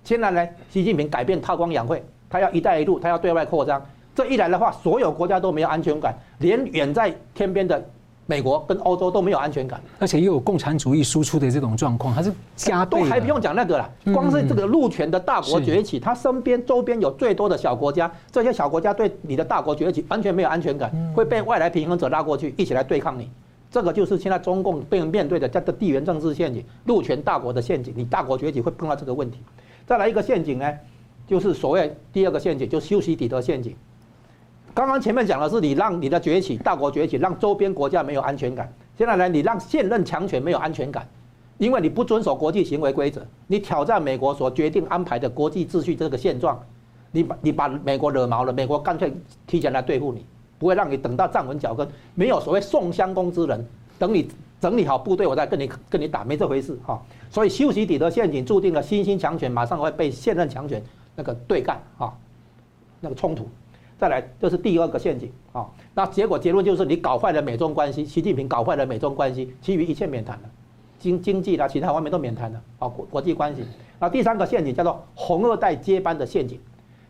[0.05, 2.01] 现在呢，习近平改变韬光养晦。
[2.29, 3.85] 他要“一带一路”，他要对外扩张。
[4.15, 7.85] 这一来的话，所有国家都没有安全感，连远在天边的
[8.31, 13.01] 美国跟欧洲都没有安全感，而且又有共产主义输出的这种状况，还是加倍。
[13.01, 23.29] 都还不用讲那个了，光是这个陆权的大国崛起，它身边周边有最多的小国家，这些小国家对你的大国崛起完全没有安全感，会被外来平衡者拉过去一起来对抗你。
[23.69, 27.93] 这个就是现在中共被面对的叫做地缘政治陷阱，陆权大国的陷阱。
[27.97, 29.39] 你大国崛起会碰到这个问题。
[29.85, 30.73] 再来一个陷阱呢？
[31.27, 33.75] 就是所谓第二个陷阱，就修昔底德陷阱。
[34.75, 38.73] 刚刚前面讲的是你让你的崛起，大国崛起，让周边国家没有安全感。
[38.97, 41.07] 现在呢，你让现任强权没有安全感，
[41.59, 46.61] 因为你不遵守国际行为规则，你挑战美国所决定安排的国际秩序这个现状，
[47.11, 49.13] 你把你把美国惹毛了，美国干脆
[49.47, 50.25] 提前来对付你，
[50.59, 53.67] 不会让你等到站稳脚跟，没有所谓宋襄公之人，
[53.99, 54.29] 等你
[54.61, 57.01] 整理好部队，我再跟你跟你打，没这回事哈。
[57.29, 60.81] 所以修昔底德陷阱注定了新兴强权马上会被现任强权。
[61.17, 62.13] 那个对干啊，
[63.01, 63.49] 那个冲突，
[64.01, 65.67] 再来这是第二个陷阱啊。
[65.95, 70.49] 那结果结论就是你搞坏了美中关系，习近平搞坏了美中关系，其余一切免谈了，
[70.99, 72.89] 经经济啦，其他方面都免谈了啊。
[72.89, 73.63] 国国际关系。
[73.99, 76.59] 那第三个陷阱叫做红二代接班的陷阱。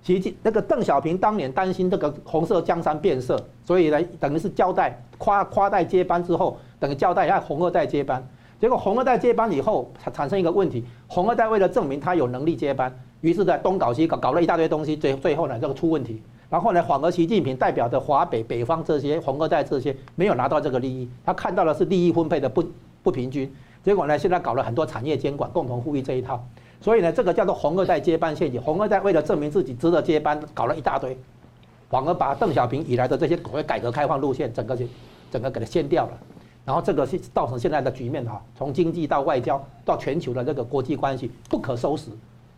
[0.02, 8.26] 习近那个邓小平当年担心这个红色江山变色，所以呢等于是交代夸夸代接班之后，等于交代要红二代接班。
[8.58, 16.22] 结果红二代接班以后，产产生一个问题，红二代为了证明他有能力接班，于是，在东搞西搞，搞了一大堆东西，最最后呢，这个出问题。
[16.50, 22.64] 然后呢，反而习近平代表的华北北方这些红二代这些没有拿到这个利益，他看到的是利益分配的不
[23.04, 23.50] 不平均。
[23.84, 26.44] 结果呢，现在搞了很多产业监管，共同富裕这一套。
[26.80, 28.60] 所以呢，这个叫做红二代接班陷阱。
[28.60, 31.16] 红二代为了证明自己值得接班，搞了一大堆，
[31.88, 34.84] 反而把邓小平以来的这些所谓改革开放路线，整个就
[35.30, 36.18] 整个给它掀掉了。
[36.64, 42.10] 然后这个是造成现在的局面哈，从经济到外交到全球的这个国际关系不可收拾，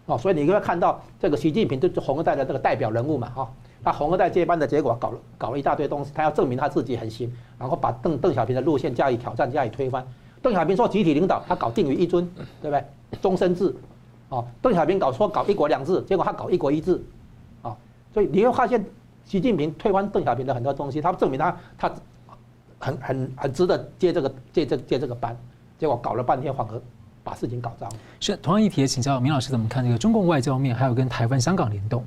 [0.06, 3.50] 哦，所以你会看到这个习近平就是红二代的这个代表人物嘛哈，
[3.82, 10.06] 他红二代接班的结果搞了搞了一大堆东西，他要证明他自己很行，然后把邓邓小平的路线加以挑战加以推翻。
[10.40, 12.28] 邓小平说集体领导，他搞定于一尊，
[12.60, 12.84] 对不对？
[13.20, 13.74] 终身制，
[14.28, 17.02] 哦，邓小平搞说搞一国两制，结果他搞一国一制，
[17.62, 17.76] 啊，
[18.12, 18.84] 所以你会发现
[19.24, 21.92] 习近平推翻邓小平的很多东西，他证明他他。
[22.84, 25.36] 很很很值得接这个接这接这个班，
[25.78, 26.82] 结果搞了半天反而
[27.22, 27.88] 把事情搞糟。
[28.18, 32.04] 是同样一题，请教明老师怎么看这个中共外交面，还有跟台湾、香港联动？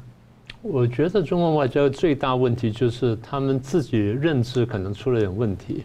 [0.67, 5.83] 我觉得中共外交最大问题就是他们自己认知可能出了点问题。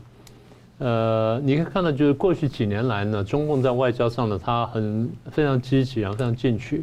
[0.79, 6.83] 呃，你可以看到，就是过去几年来呢，中共在外交上呢，他很非常积极，然后非常进取。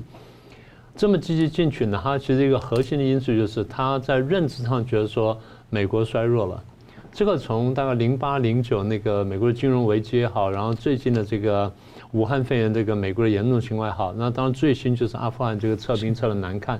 [0.95, 5.36] 这么积极进取呢，它其实一个核心的因素就是他在认知上觉得说
[5.71, 6.63] 美国衰弱了。
[7.12, 11.71] 这个从大概零八零九那个美国的金融危机也好，然后最近的这个
[12.12, 16.79] 武汉肺炎这个美国的严重情况也好，那当然最新就是阿富汗这个撤兵撤的难看，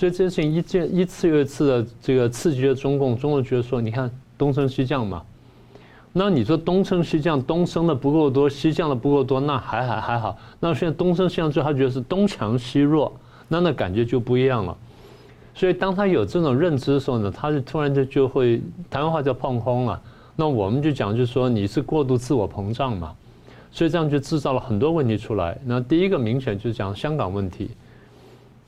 [0.00, 5.22] 所以这件事情一件一次又一次的这个刺激了中共，中共觉得说，你看东升西降嘛，
[6.14, 13.12] 那你说东升西降，东升的不够多，西降的不够多，那还还还好，那现在东升西降之后，他觉得是东强西弱，
[13.46, 14.74] 那那感觉就不一样了。
[15.54, 20.00] 所以，当他有这种认知的时候呢，他就突然就就会，台湾话叫碰空了。
[20.34, 23.12] 那我们就讲，就是说你是过度自我膨胀嘛，
[23.70, 25.58] 所以这样就制造了很多问题出来。
[25.62, 27.68] 那第一个明显就是讲香港问题。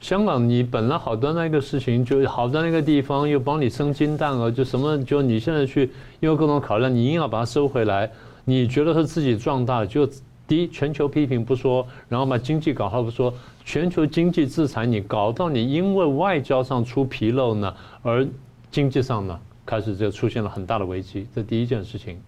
[0.03, 5.89] 香港你本来好端端一个事情，就好端那个地方又帮你生金蛋了，就什么就你现在去
[6.19, 8.11] 因为各种考量，你硬要把它收回来，
[8.45, 10.05] 你觉得是自己壮大，就
[10.49, 13.33] 第一全球批评不说，然后把经济搞好不说。
[13.65, 18.27] 全球经济制裁你，搞到你因为外交上出纰漏呢，而
[18.73, 21.29] 经济上呢开始就出现了很大的危机。
[21.33, 22.21] 这第一件事情。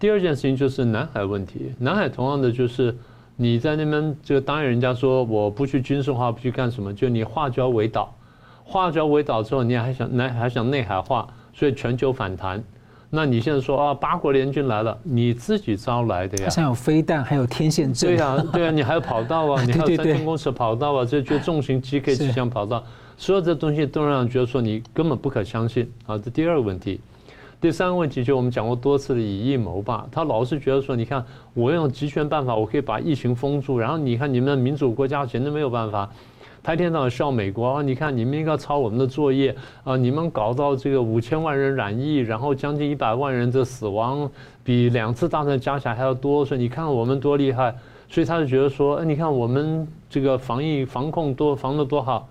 [0.00, 1.72] 第二件事情就是南海问题。
[1.78, 2.92] 南海同样的就是
[3.42, 8.14] 你在那边这个答应人家说我不去军事化，不去干什么，就你化礁为岛，
[8.62, 12.62] 化礁为岛之后，你还想内还想内海化，所以全球反弹。
[13.08, 16.44] 那你现在说啊，八国联军来了，你自己招来的呀？
[16.44, 18.10] 好像有飞弹，还有天线阵。
[18.10, 22.84] 对呀，对呀，你还有跑道啊， 你还有三千公尺跑道啊，这就重型机可以气象跑道，
[23.16, 26.18] 所有这东西都让人觉得说你根本不可相信啊。
[26.18, 27.00] 这第二个问题，
[27.60, 36.08] 第三个问题就我们讲过多次的以疫谋霸，他老是觉得说，你看我用集权办法，我可以把疫情封住，然后你看你们的民主国家简直没有办法。
[36.62, 37.82] 他一天到晚笑美国啊！
[37.82, 39.96] 你看你们应该抄我们的作业啊！
[39.96, 44.30] 你们搞到这个五千万人染疫，然后将近一百万人的死亡，
[44.62, 46.44] 比两次大战加起来还要多。
[46.44, 47.74] 所以你看我们多厉害！
[48.08, 52.28] 所以他就觉得说，哎，你看我们这个防疫防控多防的多好。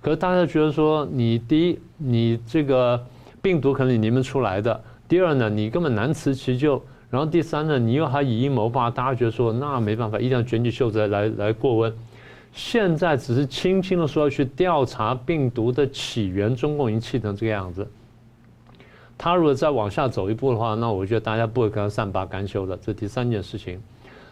[0.00, 3.00] 可是大家觉得说，你第一，你这个
[3.40, 4.72] 病毒可能你们出来的；
[5.08, 11.92] 第二呢，你根本难辞其咎；然后第三呢，你又还以阴谋霸，大家觉得说，那没办法，一定要卷起袖子来来来过问。
[12.52, 17.86] 现在只是轻轻的说要去调查病毒的起源，中共已经气成这个样子。
[19.16, 22.76] 他如果再往下走一步的话，那我觉得大家不会跟他善罢甘休的。
[22.78, 23.80] 这第三件事情，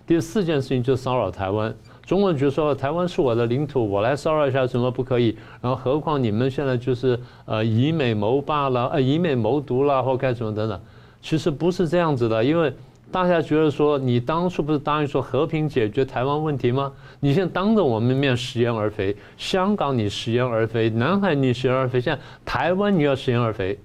[0.06, 1.74] 第四件事情就骚扰台湾。
[2.06, 5.36] 中共就说台湾是我的领土，我来骚扰一下怎么不可以？
[5.60, 10.80] 然后何况你们现在就是呃以美谋霸了，呃以美谋独了，或干什么等等。
[11.20, 12.72] 其实不是这样子的，因为。
[13.12, 16.92] 大家觉得说，你当初不是答应说和平解决台湾问题吗？
[17.20, 23.78] 你现在当着我们面食言而肥，香港你食言而肥，南海你食言而肥，现在台湾你要食言而肥。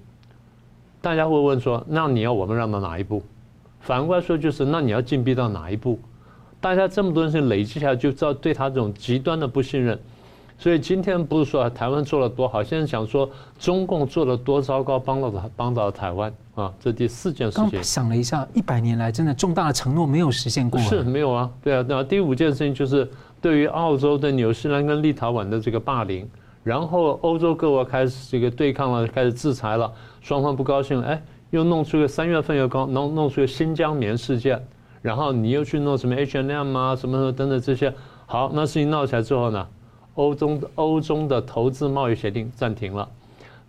[1.00, 3.22] 大家会问说，那你要我们让到哪一步？
[3.80, 6.00] 反过来说就是，那你要进逼到哪一步？
[6.62, 9.98] 大家这么多事情累积下来，就知道对他这种极端的不信任。
[10.56, 17.68] 所以今天不是说台湾做了多好，现在想说中共做了多糟糕，帮到他帮到了台湾啊，这第四件事情。
[17.68, 20.80] 刚想了一下，一百年来真的重大的承诺没有实现过。
[20.82, 21.84] 是没有啊，对啊。
[21.88, 23.10] 那第五件事情就是
[23.40, 26.30] 对于澳洲、的纽西兰跟立陶宛的这个霸凌，
[26.62, 34.64] 然后欧洲各国开始这个对抗了，开始制裁了，双方不高兴了，哎，又弄出个三月份又搞弄弄出个新疆棉事件，
[35.02, 37.92] 然后你又去弄什么 H&M 啊什么什么等等这些，
[38.24, 39.68] 好，那事情闹起来之后呢？
[40.14, 43.08] 欧中欧中的投资贸易协定暂停了，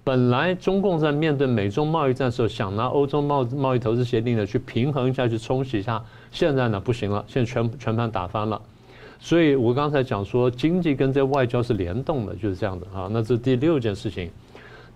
[0.04, 6.04] 本来中共在面对美中贸易战的时候，想拿欧洲贸贸易投资协定呢去平衡一下，去冲洗一下。
[6.32, 8.62] 现在呢不行了，现在全全盘打翻了。
[9.20, 13.08] 所以我刚才讲说，经济跟这外交是联动的，就是这样的啊。
[13.10, 14.30] 那这第六件事情，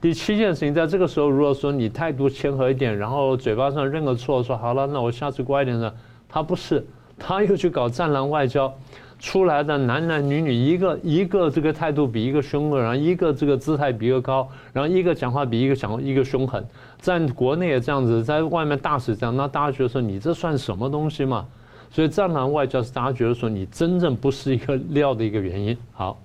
[0.02, 5.94] 第七件事情，在这个时候，如果说你态度谦和一点，然后嘴巴上认个错，说好了，那我下次乖一点呢，
[6.30, 6.86] 他不是，
[7.18, 8.74] 他又去搞战狼外交。
[9.20, 16.64] 出来的男男女女，一个一个这个态度比一个凶恶，然后一个这个姿态比一个高，然后一个讲话比一个讲一个凶狠，
[17.00, 21.48] 在国内也这样子，在外面大使这样，那大家觉得说你这算什么东西嘛？
[21.90, 25.76] 所以战狼外交是大家觉得说你真正不是一个料的一个原因。
[25.94, 26.22] 好，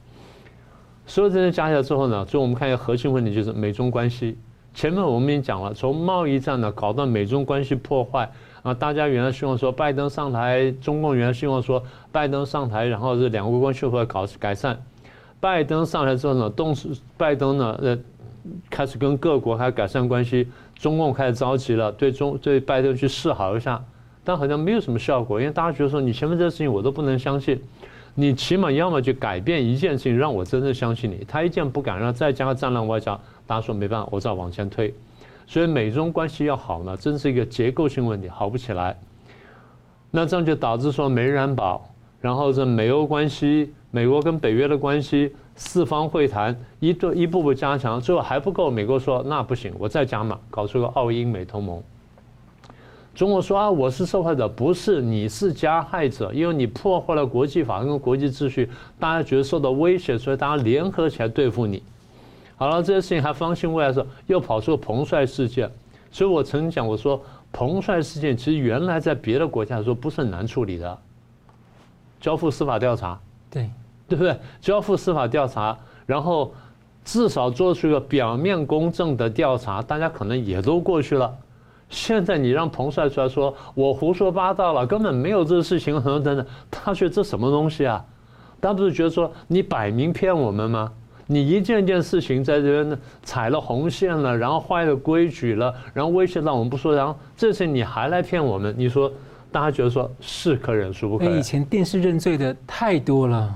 [1.07, 4.37] 所有这些加起来之后呢，所以我们看一个核心问题就是美中关系。
[4.75, 8.31] 前面我们已经讲了，从贸易战呢搞到美中关系破坏。
[8.63, 11.83] 啊，大家原来希望说拜登上台，中共原来希望说
[12.13, 14.81] 拜登上台，然后是两国关系会搞改善。
[15.41, 16.73] 拜登上台之后呢，动
[17.17, 17.99] 拜登呢呃
[18.71, 20.47] 开始跟各国开始改善关系，
[20.77, 23.85] 中共开始着急了，对中对拜登去示好一下，
[24.23, 27.61] 但好像没有什么效果，因为大家觉得说你前面这个事情我都不能相信，
[28.15, 34.95] 你起码要么就改变一件事情让我真正相信你，他一件不敢，然后再加个战乱外交，大家说没办法，我只好往前推。
[35.53, 38.97] 所以美中关系要好呢，真是一个结构性问题，好不起来。
[40.11, 41.87] 那这样就导致说美人保，
[42.23, 48.71] 然后这美欧关系、美国跟北约的关系，四方会谈一对一步步加强，最后还不够。
[48.71, 51.83] 美国说那不行，我再加码，搞出个澳英美同盟。
[53.15, 61.83] 中国说啊，我是受害者，不是，你是加害者，因为你破坏了国际法跟国际秩序，大家觉得受到威胁，所以大家联合起来对付你。
[62.63, 65.69] 好了，这些事情还方兴未艾的时候，又跑出个彭帅事件，
[66.13, 70.97] 所以我曾经讲我说，彭帅事件其实原来在别的国家来说不是很难处理的，
[72.21, 73.19] 交付司法调查，
[73.51, 73.69] 对
[74.07, 74.39] 对不对？
[74.61, 76.55] 交付司法调查，然后
[77.05, 81.37] 至少做出一个表面公正的调查，大家可能也都过去了。
[81.89, 88.05] 现在你让彭帅出来说我胡说八道了，根本没有这个事情，等等等等，他觉得这什么东西啊？
[88.61, 90.93] 他不是觉得说你摆明骗我们吗？
[91.33, 99.11] 你一件件事情在这边呢踩了红线了，然后坏了规矩了，然后威胁到我们不说，然后这次你还来骗我们，你说
[99.51, 101.39] 大家觉得说是可忍孰不可忍？
[101.39, 103.53] 以前电视认罪的太多了。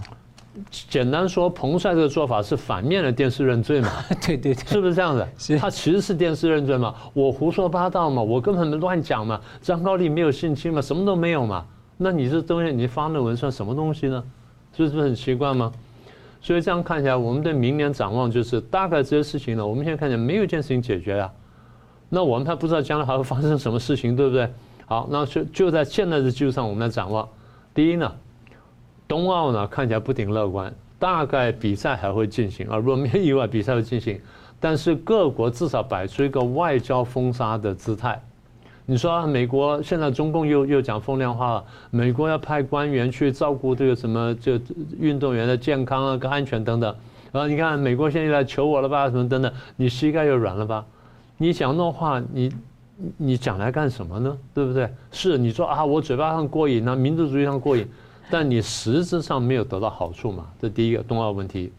[0.89, 3.91] 简单说，彭帅这个做法是反面的电视认罪嘛？
[4.27, 5.27] 对对对，是不是这样子？
[5.37, 5.59] 是。
[5.59, 6.95] 他其实是电视认罪嘛？
[7.13, 8.23] 我胡说八道嘛？
[8.23, 9.39] 我根本没乱讲嘛？
[9.61, 10.81] 张高丽没有性侵嘛？
[10.81, 11.63] 什么都没有嘛？
[11.99, 14.25] 那你这东西你发论文算什么东西呢？
[14.75, 15.71] 是不是很奇怪吗？
[16.47, 21.33] 所以这样看起来，我们对明年展望就是大概这些事情呢，我们现在看见没有一件事情解决啊。
[22.09, 24.49] 那我们还不知道将来还会发生什么事情，对不对？
[24.87, 27.29] 好，那就就在现在的基础上，我们来展望。
[27.75, 28.13] 第一呢，
[29.09, 34.21] 冬奥呢看起来不顶乐观，大概比赛还会进行啊，如果没有意外，比赛会进行，
[34.61, 38.23] 但是各国至少摆出一个外交封杀的姿态。
[38.89, 44.59] 你说，美国现在中共又又讲风凉话了，美国要派官员去照顾这个什么，就
[44.99, 46.95] 运动员的健康啊跟安全等等。
[47.33, 50.87] 然后你看，美国现在来求我了吧，什么等等，你膝盖又软了吧？
[51.37, 52.53] 你讲那话，你
[53.17, 54.39] 你讲来干什么呢？
[54.55, 54.89] 对不对？
[55.11, 57.85] 是你说啊，我嘴巴上过瘾，那民族主义上过瘾，
[58.31, 60.47] 但你实质上没有得到好处嘛？
[60.61, 61.73] 这第一个冬奥问题。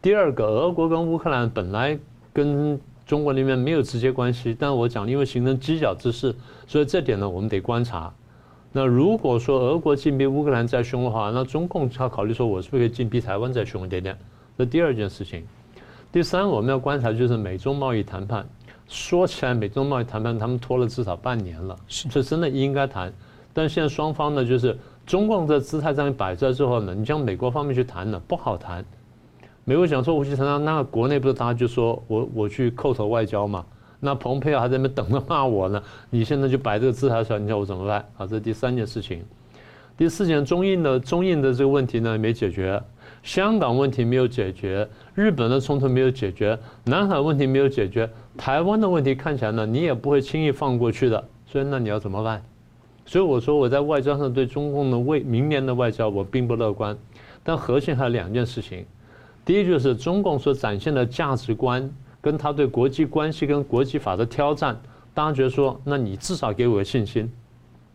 [0.00, 1.98] 第二个，俄国跟乌克兰本来
[2.32, 6.32] 跟中国那边没有直接关系，但我讲，因为形成犄角之势，
[6.66, 8.12] 所以这点呢，我们得观察。
[8.70, 14.14] 那如果说俄国进逼乌克兰再凶的话，那中共要考虑说，我是不是可以进逼台湾再凶一点点？
[14.58, 15.42] 这第二件事情。
[16.12, 18.46] 第三，我们要观察就是美中贸易谈判。
[18.88, 23.10] 说起来，美中贸易谈判他们拖了至少半年了，是真的应该谈。
[23.54, 28.84] 但现在双方呢，就是中共的姿态这样摆在之后呢，你将美国方面去谈呢，不好谈。
[29.68, 33.62] 美国讲说无锡谈判，那国内不是大家就说我我去叩头外交嘛？
[34.00, 35.82] 那蓬佩奥还在那边等着骂我呢。
[36.08, 37.98] 你现在就摆这个姿态出来，你叫我怎么办？
[38.16, 39.22] 啊，这是第三件事情。
[39.94, 42.82] 第四件，中印的中印的这个问题呢没解决，
[43.22, 48.08] 香港问题没有解决，日本的冲突没有解决，南海问题没有解决，
[48.38, 51.22] 台湾的问题看起来呢你也不会轻易放过去的。
[51.44, 52.42] 所以那你要怎么办？
[53.04, 56.96] 所以我说我在外交上对中共的未明年的外交我并不乐观，
[57.44, 58.86] 但核心还有两件事情。
[59.48, 61.90] 第一就是中共所展现的价值观，
[62.20, 64.78] 跟他对国际关系跟国际法的挑战，
[65.14, 67.32] 大家觉得说，那你至少给我个信心。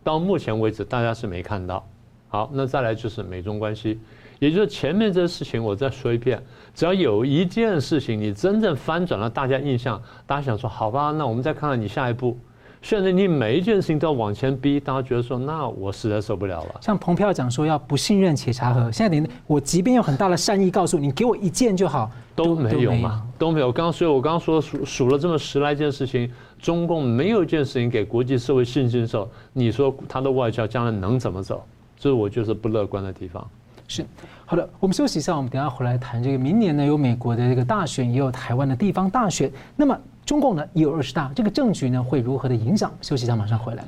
[0.02, 1.86] 到目前为止，大家是没看到。
[2.26, 4.00] 好，那再来就是美中关系，
[4.40, 6.42] 也就是前面这个事情，我再说一遍，
[6.74, 12.36] 只要有一件事情你真正翻转了大家印象，大家想说，好吧，那我们再看看你下一步。
[12.84, 16.74] 现在你每一件事情都要往前逼，大家觉得说，那我实在受不了了。
[16.82, 23.72] 像蓬佩奥讲说要不信任且查核，现在连我即便有很大的善意告诉你，给我一件就好，都没有嘛，都没有。
[23.72, 26.30] 刚刚所以我刚刚说数数了这么十来件事情，
[26.60, 31.64] 中共没有一件事情给国际社会信心的时候，你说他的外交将来能怎么走？
[31.96, 33.42] 这是我就是不乐观的地方。
[33.88, 34.04] 是，
[34.44, 36.38] 好的，我们休息一下，我们等下回来谈这个。
[36.38, 39.50] 明年呢，有美国的这个大选，也有台湾的地方大选。
[39.74, 42.90] 那么中共呢，也有二十大，这个政局呢，会如何的影响？
[43.02, 43.84] 休息一下，马上回来。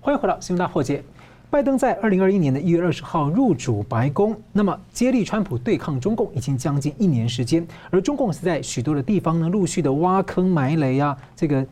[0.00, 1.02] 欢迎回到新闻大破解。
[1.50, 11.66] 拜登在二零二一年的一月二十号入主白宫，那么接力川普对抗中共已经将近一年时间，而中共是在许多的地方呢，陆续的挖坑埋雷啊，这个。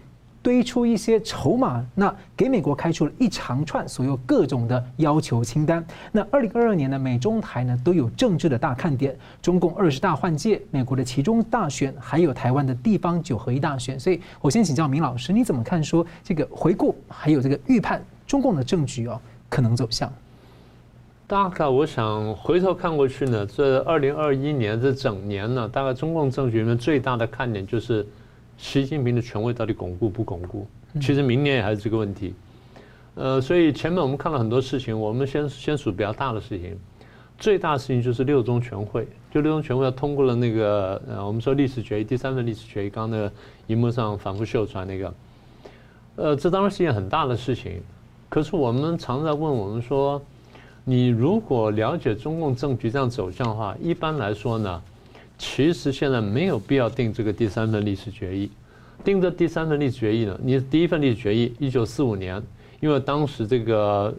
[0.49, 5.87] 堆出一些筹码，那给美国开出了一长串所有各种的要求清单。
[6.11, 14.01] 那二零二二年呢，美中台呢都有政治的大看点，中共二十大换届，美国的其中大选，还有台湾的地方九合一大选。
[14.01, 19.21] 所以我先请教明老师，你怎么看说这个回顾，还有这个预判中共的政局哦
[19.51, 20.11] 可能走向？
[21.27, 28.07] 大概我想回头看过去呢，这二零二一年这整年呢，大概中共政局里面最大的看点就是。
[28.59, 30.67] 习近平的权威到底巩固不巩固？
[31.01, 32.35] 其实明年也还是这个问题。
[33.15, 36.77] 呃，所以前面我们看了很多事情，我们先先数比较大的事情。
[37.39, 43.33] 最大的事情就是六中全会，就六中全会要通过了那个呃，我们说历史决议，第三份历史决议，刚刚那个
[43.69, 45.15] 荧幕上反复秀出来那个。
[46.17, 47.81] 呃，这当然是一件很大的事情。
[48.29, 50.21] 可是我们常在问我们说，
[50.85, 54.83] 你如果了解中共政局这样走向的话，一般来说呢？
[55.39, 58.51] 其实现在没有必要定这个第三份历史决议，
[59.05, 60.39] 定这第三份历史决议呢？
[60.43, 62.43] 你第一份历史决议，一九四五年，
[62.81, 64.13] 因为当时这个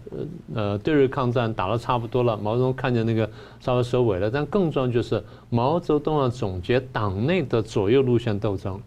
[0.55, 8.80] 呃对日抗战打得差不多了，毛泽东看见那个稍微收尾了，但更重要就是毛泽东要总结党内的左右路线斗争，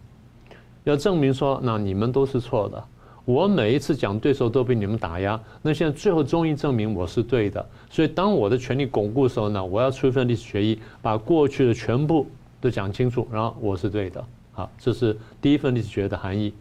[0.85, 2.83] 要证明说，那你们都是错的。
[3.25, 7.65] 我每一次讲对手都被你们打压，那现在最后终于证明我是对的。
[7.89, 12.27] 所以当我的权力巩固的时候呢，我要出一份历史决议，把过去的全部
[12.59, 14.21] 都讲清楚，然后我是对的。
[14.51, 16.53] 好，这是第一份历史决议的含义。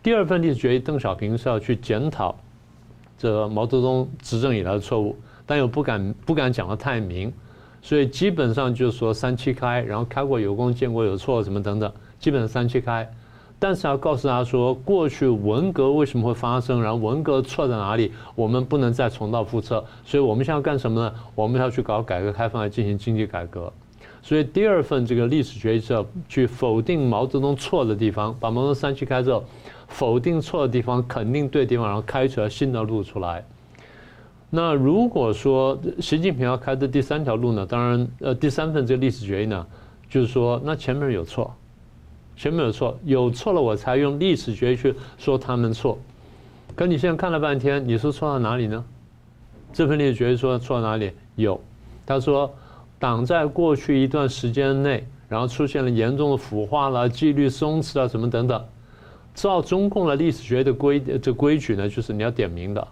[0.00, 2.38] 第二份历史决议，邓小平是要去检讨
[3.18, 7.32] 这毛泽东执政以来的错误，但又不敢不敢讲得太明，
[7.82, 13.10] 所以基本上就是说三七开，然后开过有功，建国有错，什么等等，基本上三七开。
[13.58, 19.82] 但是要告诉他说，过去文革为什么会发生，然后文革错在哪里，我们不能再重蹈覆辙。
[20.04, 21.14] 所以我们现在要干什么呢？
[21.34, 23.72] 我们要去搞改革开放，来进行经济改革。
[24.22, 29.42] 所以第二份这个历史决议是要去否定毛泽东错的地方，把毛泽东三七开之后，
[29.88, 33.44] 否定错的地方，肯定对的地方，然后开出来新的路出来。
[34.50, 37.64] 那如果说习近平要开的第三条路呢？
[37.64, 39.66] 当然，呃，第三份这个历史决议呢，
[40.10, 41.52] 就是说那前面有错。
[42.36, 45.98] 全没有错，有错了我才用历史决议去说他们错。
[46.74, 48.84] 可你现在看了半天，你说错到哪里呢？
[49.72, 51.10] 这份历史决议说错到哪里？
[51.34, 51.60] 有，
[52.04, 52.54] 他说
[52.98, 58.64] 党在过去一段时间内，然后出现了严重的腐化了、纪律松弛啊什么等等。
[59.34, 62.88] 照中共的历史决议的规这规矩呢，就是你要点名的。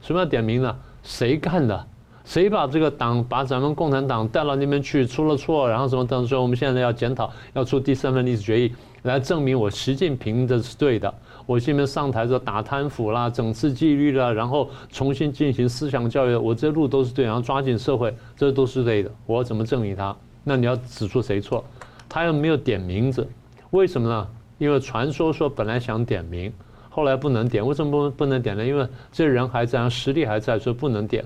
[0.00, 0.76] 什么要点名呢？
[1.02, 1.86] 谁干的？
[2.24, 8.72] 谁把这个党把咱们共产党带到那边去出了错，然后什么等等，所以我们现在要检讨，要出第三份历史决议
[9.02, 11.12] 来证明我习近平的是对的。
[11.46, 19.10] 我这边上台之后打贪腐啦、整治纪律啦，然后重新进行思想教育，我这路都是对，然后抓紧社会，这都是对的。
[19.26, 20.16] 我要怎么证明他？
[20.42, 21.62] 那你要指出谁错？
[22.08, 23.28] 他又没有点名字，
[23.70, 24.26] 为什么呢？
[24.56, 26.50] 因为传说说本来想点名，
[26.88, 27.66] 后来不能点。
[27.66, 28.64] 为什么不不能点呢？
[28.64, 31.22] 因为这人还在，实力还在，所以不能点。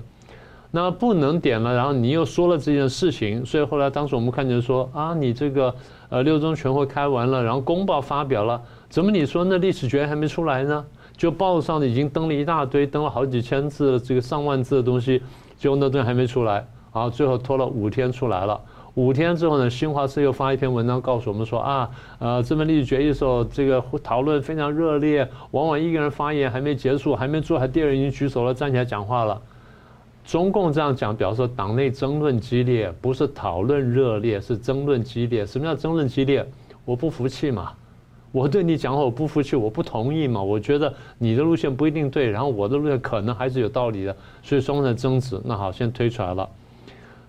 [0.71, 5.73] 那不能点了，然后你又说了这件事情，所以后来当时我们看见说啊，你这个
[6.09, 10.85] 呃六中全会开完了，然后公报发表了，怎么你说那历史决议还没出来呢？
[11.17, 15.21] 就报上的已经登了一大堆，登了好几千字，这个上万字的东西，
[15.57, 18.59] 结果那东西还没出来，啊，最后拖了五天出来了。
[18.93, 21.89] 五天之后呢，新华社又发一篇文章告诉我们说啊，
[22.19, 29.41] 呃，这份历史决议的时候，这个讨论非常热烈，往往一个人发言还没结束，还没做，还第二人已经举手了，站起来讲话了。
[30.29, 35.43] 中共这样讲，表示党内争论激烈，不是讨论热烈，是争论激烈。
[35.43, 36.47] 什么叫争论激烈？
[36.85, 37.71] 我不服气嘛，
[38.31, 40.39] 我对你讲话我不服气，我不同意嘛。
[40.39, 45.41] 我觉得你的路线不一定对，然后我的路线可能还是有道理的，所以双方的争执。
[45.43, 46.47] 那好，先推出来了。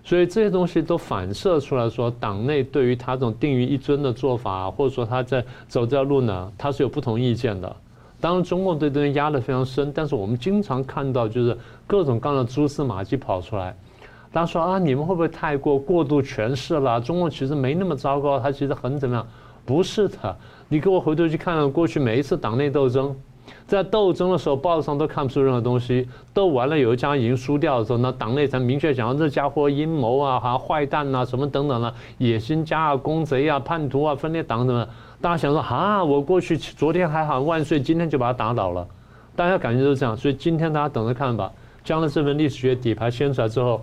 [0.03, 7.75] 所以这些东西都反射出来说，党内对于他这种定于一尊的做法，或者说他在走这条路呢，他是有不同意见的。
[8.21, 11.57] 当然，中共对这些压得非常深，但是我们经常看到就是
[11.87, 13.75] 各种各样的蛛丝马迹跑出来。
[14.31, 17.01] 大家说啊，你们会不会太过过度诠释了？
[17.01, 19.27] 中共其实没那么糟糕，他其实很怎么样？
[19.65, 20.37] 不是的，
[20.69, 23.15] 你给我回头去看看过去每一次党内斗争，
[23.71, 26.05] 在斗争的时候，报纸上都看不出任何东西。
[26.33, 34.85] 斗完了，有一家已经输掉的时候，那党内才明确讲这家伙阴谋啊，还坏蛋啊，什么等等的、野心家啊，公贼啊，叛徒啊，分裂党什么。
[35.21, 38.85] 大家想说啊，我过去昨天还喊万岁，今天就把他打倒了。
[39.37, 41.49] 大家感觉就是这样，所以今天大家等着看吧。
[41.85, 43.81] 将来这份历史学底牌掀出来之后，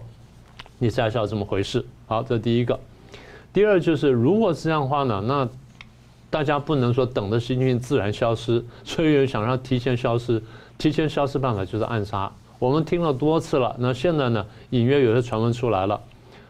[0.78, 1.82] 你才知道怎么回事。
[2.06, 2.78] 好，这是第一个。
[3.54, 5.48] 第二就是，如果是这样的话呢，那。
[6.30, 10.42] 大家不能说等的习近平自然消失，所以想让提前消失。
[10.76, 12.30] 提前消失办法就是暗杀。
[12.58, 16.00] 我们听了多次了，那现在呢，隐约有些传闻出来了。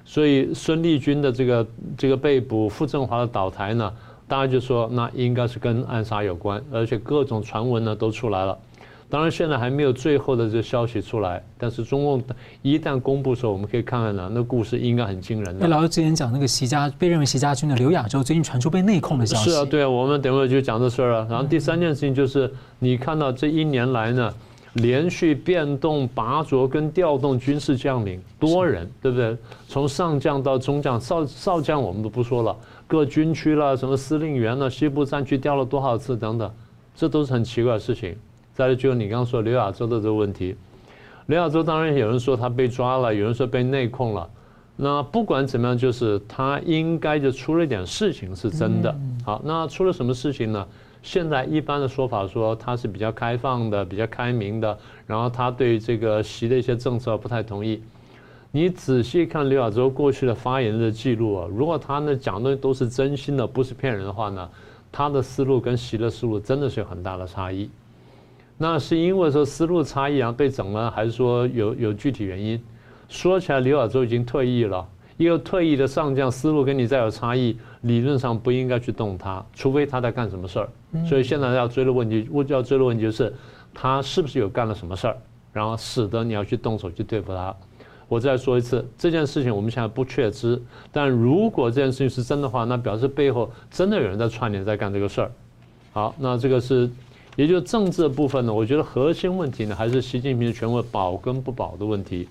[0.05, 1.67] 所以孙立军的这个
[1.97, 3.93] 这个被捕，傅政华的倒台呢，
[4.27, 8.59] 大家就说那应该是跟暗杀有关，而且各种传闻呢都出来了。
[9.11, 12.23] 当然，现在还没有最后的这个消息出来，但是中共
[12.61, 15.67] 一旦公布的时候，我们可以看看呢，那故事应该很惊人的。
[15.67, 19.51] 那老师之前讲那个习家被认为习家军的刘亚洲，最近传出被内控的消息。
[19.51, 21.27] 是啊，对啊，我们等会儿就讲这事儿了。
[21.31, 24.35] 然后第三件事情就是，你看到这一年来呢，
[24.75, 29.35] 连续变动、拔擢跟调动军事将领多人，对不对？
[29.69, 32.55] 从上将到中将、少少将我们都不说了，
[32.87, 36.53] 各军区啦、什么司令员啦、西部战区调了多少次等等，
[36.95, 38.15] 这都是很奇怪的事情。
[38.59, 40.57] 再来就是你刚刚说刘亚洲的这个问题，
[41.27, 44.29] 刘亚洲当然有人说他被抓了，有人说被内控了。
[44.75, 48.93] 那不管怎么样，就是他应该就出了一点事情是真的。
[49.25, 50.67] 好，那出了什么事情呢？
[51.05, 57.81] 现在一般的说法说他是比较开放的、比较开明的，然后他对这个习的一些政策不太同意。
[58.51, 64.49] 你仔细看刘亚洲过去的发言的记录啊，如果他呢讲的都是真心的，不是骗人的话呢，
[64.91, 67.71] 他的思路跟习的思路真的是有很大的差异。
[68.61, 72.61] 那是因为说思路差异啊被整了，还是说有有具体原因？
[73.09, 74.85] 说起来，刘亚洲已经退役了，
[75.17, 80.69] 一个退役的上将思路跟你再有差异，理论上不应该去动他，除非他在干什么事儿。
[81.07, 83.33] 所以现在要追的问题，我就要追的问题就是，
[83.73, 85.17] 他是不是有干了什么事儿，
[85.53, 87.55] 然后使得你要去动手去对付他？
[88.09, 95.31] 我再说一次，这件事情我们现在不确知，但如果这件事情是真的话，那表示背后真的有人在串联在干这个事儿。
[95.93, 96.91] 好，那这个是。
[97.39, 102.27] 也就是政治的部分呢，我觉得核心问题呢，还是习近平的权威保跟不保的问题。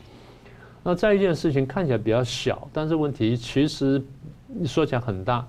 [0.84, 4.04] 那再一件事情看起来比较小，但是问题其实
[4.66, 5.48] 说起来很大。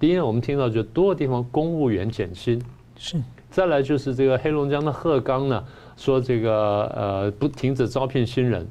[0.00, 2.60] 第一呢，我们听到就多个地方公务员减薪，
[2.98, 3.16] 是。
[3.48, 5.64] 再来就是这个黑龙江的鹤岗呢，
[5.96, 8.66] 说这个呃不停止招聘新人，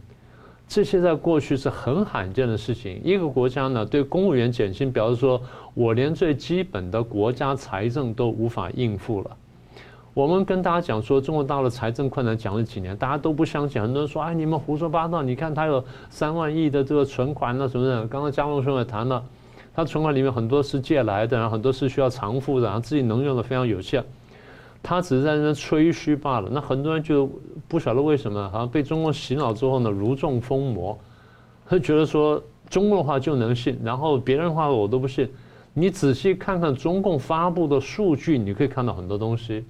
[0.67, 2.99] 这些在过去是很罕见的事情。
[3.05, 5.41] 一个国家呢对公务员减薪，表示说
[5.73, 9.37] 我连最基本的国家财政都无法应付了。
[10.15, 13.81] 我们跟大家讲说，中国大陆财政困难讲了几年，大家都不相信。
[13.81, 15.21] 很多人说：“哎，你们胡说八道！
[15.21, 19.21] 你看他有三万亿的这个存款呢，什么的。”刚刚佳龙兄也谈了，
[19.73, 24.01] 他存款里面很多是借来的，然后很多是需要偿付的，然后自己能用的非常有限。
[24.81, 26.49] 他只是在那吹嘘罢了。
[26.49, 27.29] 那很多人就
[27.67, 30.97] 不晓得为什么，好像被中国洗脑之后呢，如中疯魔，
[31.67, 35.29] 他 觉得说中国的话就能信，然后别人的话我都不信。
[35.73, 39.65] 你仔细看看中共发布的数据，你可以看到很多东西。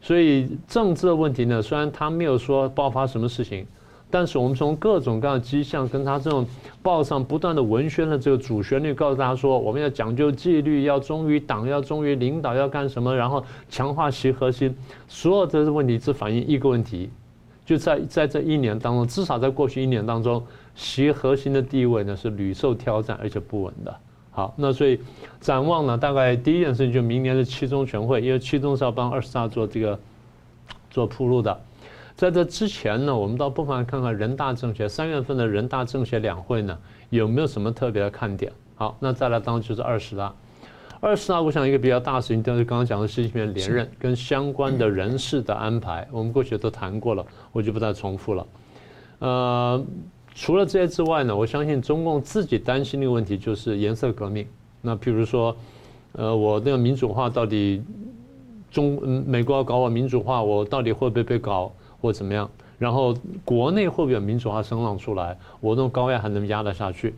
[0.00, 3.66] 所以政治的问题呢，虽然他没有说爆发什么事情，
[4.10, 6.46] 但是我们从各种各样的迹象，跟他这种
[6.82, 14.74] 报上不断的文宣的这个主旋律，告诉大家说，我们要讲究纪律，要忠于党，要忠于领导，要干什么，然后强化习核心，
[15.08, 17.10] 所有这些问题只反映一个问题，
[17.66, 20.42] 就在在这一年当中，至少在过去一年当中，
[20.74, 23.94] 习核心的地位呢是屡受挑战，而且不稳的。
[24.38, 25.00] 好，那所以
[25.40, 29.98] 展望呢，大概第一件事情就明年的七中全会，因为七中是要帮二十大做这个
[30.92, 31.60] 做铺路的。
[32.14, 36.78] 在这之前呢，我们倒不妨看看人大政协三月份的人大政协两会呢，
[37.10, 38.52] 有没有什么特别的看点？
[38.76, 40.32] 好，那再来当然就是二十大。
[41.00, 48.46] 二十大，我想一个比较大的事情，就是刚刚讲的习近平连任跟相关的人事的安排，我们过去都谈过了，我就不再重复了。
[49.18, 49.84] 呃。
[50.40, 54.46] 除了这些之外呢，我相信中共自己担心的问题就是颜色革命。
[54.80, 55.54] 那譬如说，
[56.12, 57.82] 呃，我那个民主化到底
[58.70, 62.48] 中嗯美国要搞我民主化，我到底会不会被搞或怎么样？
[62.78, 63.12] 然后
[63.44, 65.36] 国内会不会有民主化声浪出来？
[65.58, 67.16] 我那种高压还能压得下去？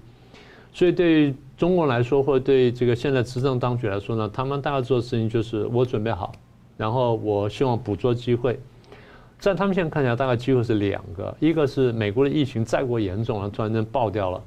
[0.73, 6.33] 所以对于中国来说，或者对这个现在执政当局来说呢，他们大概做的事情就是我准备好，
[6.79, 8.59] 然后我希望捕捉机会。
[9.41, 14.39] 在他们现在看起来，大概机会是两个：一个是美国的疫情再过严重了，突然间爆掉了；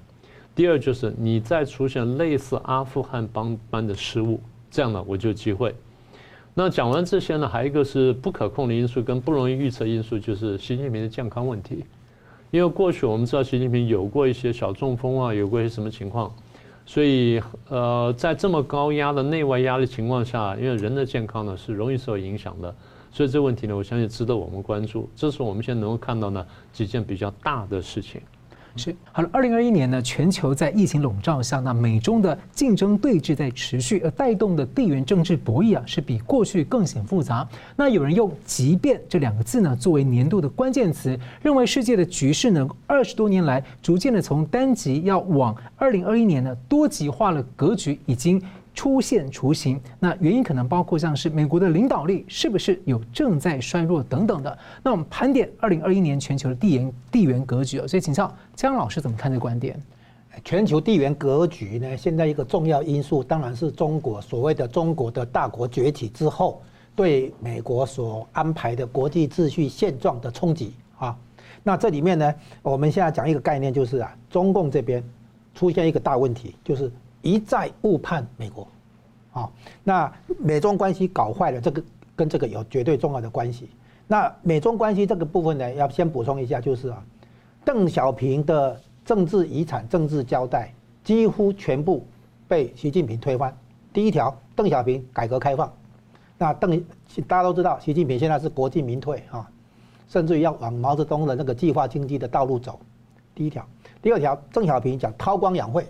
[0.55, 4.39] 第二就是你再出现类似阿富汗邦般的失误，
[4.69, 5.75] 这样呢，我就有机会。
[6.53, 11.83] 那讲完这些呢，还有一个是不可控的因素跟不容易预测因素，就是习近平的健康问题。
[12.51, 16.31] 因为过去我们知道习近平有过一些小中风啊，有过一些什么情况，
[16.85, 22.75] 所以呃，在这么高压的内外压力情况下，因为人的健康呢是容易受影响的。
[23.13, 25.07] 所以这个问题呢，我相信值得我们关注。
[25.15, 26.43] 这是我们现在能够看到呢
[26.73, 28.19] 几件比较大的事情。
[28.75, 37.47] 是好了，二零二一年呢，全球在疫情笼罩下，那美中的竞争对峙在持续，而带动的地缘政治博弈啊，是比过去更显复杂。
[37.75, 48.41] 那有人用“即便”这两个字呢，作为年度的关键词，认为世界的局势呢，二十多年来逐渐的从单极要往二零二一年呢多极化的格局已经。
[48.73, 54.57] 出现雏形，那原因可能包括像是美国的领导力是不是有正在衰弱等等的。
[54.81, 59.79] 那我们盘点二零二一年全球的地缘地缘格局啊，所以请教江老师怎么看这个观点？
[60.43, 66.59] 全球地缘格局呢，现在一个重要因素当然是中国所谓的中国的大国崛起之后，
[66.95, 71.15] 对美国所安排的国际秩序现状的冲击啊。
[71.61, 75.03] 那这里面呢，我们现在讲一个概念，就是啊，中共这边
[75.53, 76.91] 出现一个大问题，就是。
[77.23, 78.67] 一再误判美国，
[79.31, 79.49] 啊，
[79.81, 81.81] 那美中关系搞坏了，这个
[82.17, 83.69] 跟这个有绝对重要的关系。
[84.07, 87.01] 那美中关系这个部分呢，要先补充一下，就是啊，
[87.63, 92.05] 邓小平的政治遗产、政治交代几乎全部
[92.45, 93.57] 被习近平推翻。
[93.93, 95.71] 第一条，邓小平改革开放，
[96.37, 96.77] 那邓
[97.25, 99.49] 大家都知道，习近平现在是国进民退啊，
[100.09, 102.77] 甚至于要往毛泽东的那个计划经济的道路走。
[103.33, 103.65] 第一条，
[104.01, 105.85] 第二条，邓小平讲韬光养晦，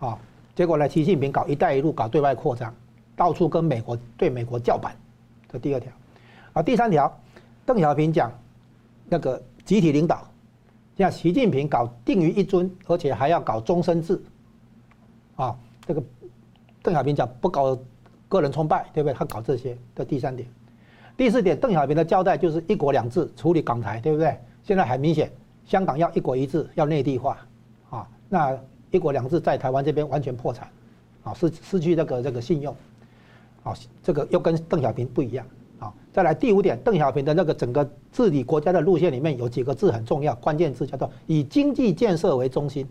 [0.00, 0.18] 啊。
[0.58, 0.88] 结果呢？
[0.88, 2.74] 习近平搞“一带一路”，搞对外扩张，
[3.14, 4.92] 到处跟美国对美国叫板，
[5.48, 5.92] 这第二条。
[6.52, 7.16] 啊，第三条，
[7.64, 8.28] 邓小平讲
[9.08, 10.28] 那个集体领导，
[10.96, 14.20] 像习近平搞定于一尊，而且还要搞终身制。
[15.36, 15.56] 啊，
[15.86, 16.02] 这个
[16.82, 17.78] 邓小平讲不搞
[18.28, 19.14] 个人崇拜，对不对？
[19.14, 19.78] 他搞这些。
[19.94, 20.48] 这第三点，
[21.16, 24.36] 第四点，邓小平的交代就是“一国两制”处理港台，对不对？
[24.64, 25.30] 现在很明显，
[25.64, 27.38] 香港要“一国一制”，要内地化。
[27.90, 28.58] 啊，那。
[28.90, 30.68] 一国两制在台湾这边完全破产，
[31.22, 32.74] 啊，失失去这个这个信用，
[33.62, 35.46] 啊，这个又跟邓小平不一样，
[35.78, 42.86] 啊，再来第五点，邓小平的那个整个治理国家的路线里面有几个字很重要，关键字叫做以经济建设为中心。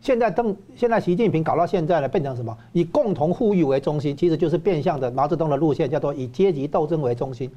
[0.00, 2.56] 现在邓现在习近平搞到现在呢，变成什么？
[2.72, 7.50] 以共同富裕为中心，其实就是变相的毛泽东的路线，叫做以阶级斗争为中心，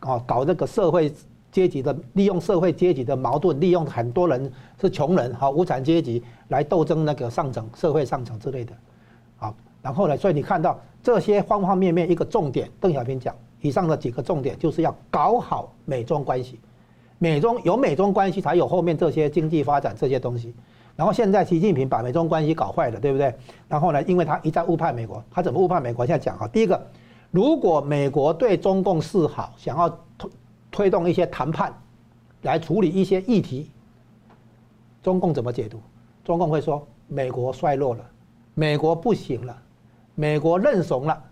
[0.00, 1.12] 啊，搞这个社会。
[1.52, 4.50] 阶级的利用社会阶级的矛盾，利用很多人
[4.80, 8.72] 是穷人哈无产阶级来斗争那个上层社会上层之类的，
[9.36, 16.58] 好，然后呢，所以你看到这些方方面面一个重点，邓小平讲以上的几个重点就是要搞好美中关系，
[17.18, 20.54] 美中有美中关系才有后面这些经济发展这些东西，
[20.96, 23.34] 然后现在习近平把美中关系搞坏了，对不对？
[23.68, 26.06] 然后呢，因为他一再误判美国，他怎么误判美国？
[26.06, 26.80] 现在讲哈，第一个，
[27.30, 29.88] 如果美国对中共示好，想要
[30.72, 31.72] 推动一些谈判，
[32.40, 33.70] 来处理一些议题。
[35.02, 35.80] 中共怎么解读？
[36.24, 38.04] 中共会说美国衰落了，
[38.54, 39.56] 美国不行了，
[40.14, 41.22] 美国认怂了，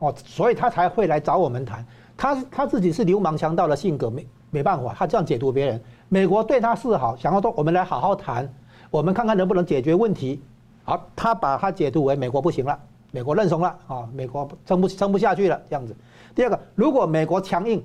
[0.00, 1.86] 哦，所以他才会来找我们谈。
[2.16, 5.80] 他他自己是流氓强盗的性格，没没办法，他这样解读别人。
[6.08, 8.52] 美国对他示好，想要说我们来好好谈，
[8.90, 10.42] 我们看看能不能解决问题。
[10.82, 12.76] 好，他把他解读为美国不行了，
[13.12, 15.94] 美国认怂了啊，美国撑不撑不下去了这样子。
[16.34, 17.80] 第二个，如果美国强硬。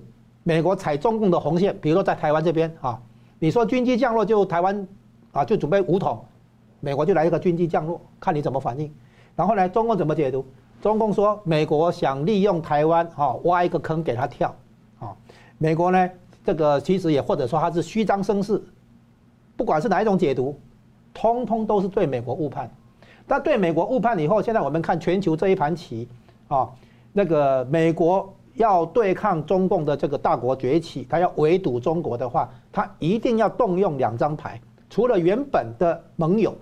[0.48, 3.02] 美国踩中共的红线，比如说在台湾这边啊，
[3.40, 4.88] 你说军机降落就台湾
[5.32, 6.24] 啊就准备武统，
[6.82, 8.94] 美国就来一个军机降落，看你怎么反应。
[9.36, 10.46] 然后呢，中共怎么解读？
[10.84, 14.54] 中共说美国想利用台湾啊挖一个坑给他跳
[15.00, 15.18] 啊。
[15.58, 16.08] 美国呢
[16.44, 18.62] 这个其实也或者说他是虚张声势，
[19.58, 20.56] 不管是哪一种解读，
[21.12, 22.70] 通通都是对美国误判。
[23.26, 26.08] 但对美国误判以后，现在我们看全球这一盘棋
[26.50, 26.70] 啊，
[27.14, 28.32] 那个美国。
[28.56, 34.60] 要对抗中共的这个大国崛起，他要围堵中国的话，他一定要动用两张牌。
[34.90, 36.56] 除了原本的盟友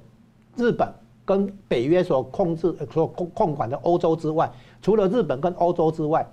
[0.55, 0.91] 日本
[1.23, 6.25] 跟北约所控制、所控管的欧洲之外，除了日本跟欧洲之外，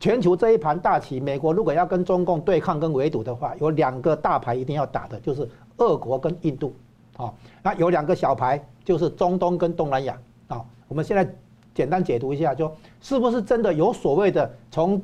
[0.00, 6.74] 全球这一盘大棋，美国如果要跟中共对抗跟围堵的话，有两个大牌一定要打的，就是俄国跟印度。
[7.16, 10.18] 啊，那有两个小牌，就是中东跟东南亚。
[10.48, 11.32] 啊，我们现在。
[11.74, 15.00] 简单解读一下，就是不是真的有所谓的从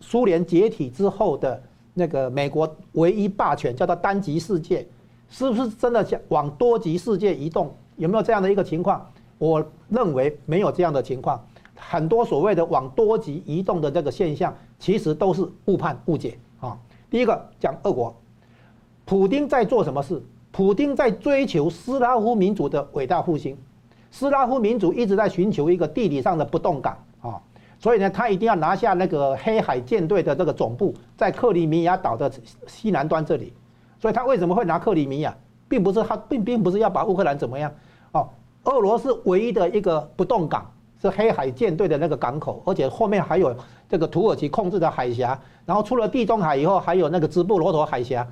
[0.00, 1.60] 苏联解体之后的
[1.94, 4.86] 那个美国唯一霸权，叫做单极世界，
[5.28, 7.74] 是不是真的想往多极世界移动？
[7.96, 9.04] 有没有这样的一个情况？
[9.38, 11.42] 我认为没有这样的情况。
[11.74, 16.78] 很多所谓的往多极移动的这个现象，其实都是误判误解啊。
[17.10, 18.14] 第一个讲俄国，
[19.06, 20.22] 普丁在做什么事？
[20.52, 23.56] 普丁在追求斯拉夫民族的伟大复兴。
[24.10, 27.40] 斯拉夫民族一直在寻求一个地理上的不动港啊，
[27.78, 32.30] 所以呢，他一定要拿下那个黑海舰队的这个总部，在克里米亚岛的
[32.66, 33.52] 西南端这里。
[33.98, 35.36] 所以他为什么会拿克里米亚，
[35.68, 37.70] 并不是他并并不是要把乌克兰怎么样
[38.12, 38.28] 哦。
[38.64, 43.54] 俄罗斯唯一的一个不动港是黑海舰队的那个港口，而且后面还有
[43.88, 48.26] 这个土耳其控制的海峡，然后出了地中海以后，还有那个直布罗陀海峡。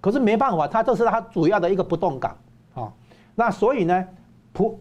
[0.00, 2.36] 可是没办法，他这是他主要的一个不动港
[2.74, 2.92] 啊。
[3.34, 4.06] 那所以呢，
[4.52, 4.78] 普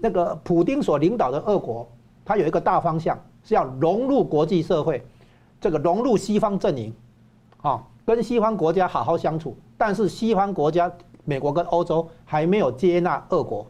[0.00, 1.88] 那个普丁所领导的俄国，
[2.24, 5.04] 它有一个大方向是要融入国际社会，
[5.60, 6.94] 这个融入西方阵营，
[7.62, 9.56] 啊，跟西方国家好好相处。
[9.76, 10.90] 但是西方国家，
[11.24, 13.66] 美国跟欧洲还没有接纳俄国，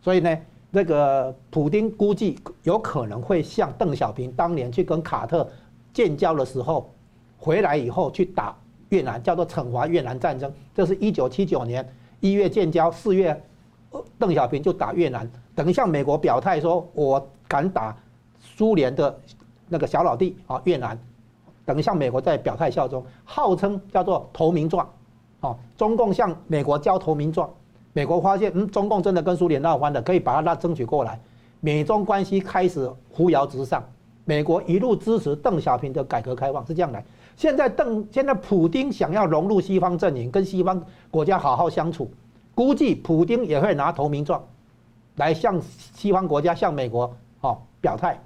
[0.00, 0.36] 所以呢。
[0.72, 5.50] 那个普丁估计有可能会像邓小平当年去跟卡特
[5.92, 6.88] 建交的时候，
[7.36, 8.56] 回来以后去打
[8.90, 10.48] 越南，叫做惩罚越南战争。
[10.72, 11.84] 这是一九七九年
[12.20, 13.42] 一月建交，四月
[14.18, 17.96] 邓小平就打越南，等于向美国表态说，我敢打
[18.40, 19.18] 苏联的
[19.68, 20.98] 那个小老弟啊越南，
[21.64, 24.88] 等于向美国在表态效忠，号称叫做投名状，
[25.40, 27.48] 啊，中共向美国交投名状。
[27.92, 31.18] 美国发现，嗯，中共真的跟苏联闹翻了，可以把它拉争取过来，
[31.58, 33.82] 美中关系开始扶摇直上。
[34.24, 37.04] 美国一路支持邓小平的改革开放，是这样来。
[37.36, 40.80] 现在邓现在普丁想要融入西方阵营，跟西方
[41.10, 42.08] 国家好好相处，
[42.54, 44.42] 估计普丁也会拿投名状，
[45.16, 45.60] 来向
[45.94, 48.18] 西方国家、向美国哦表态。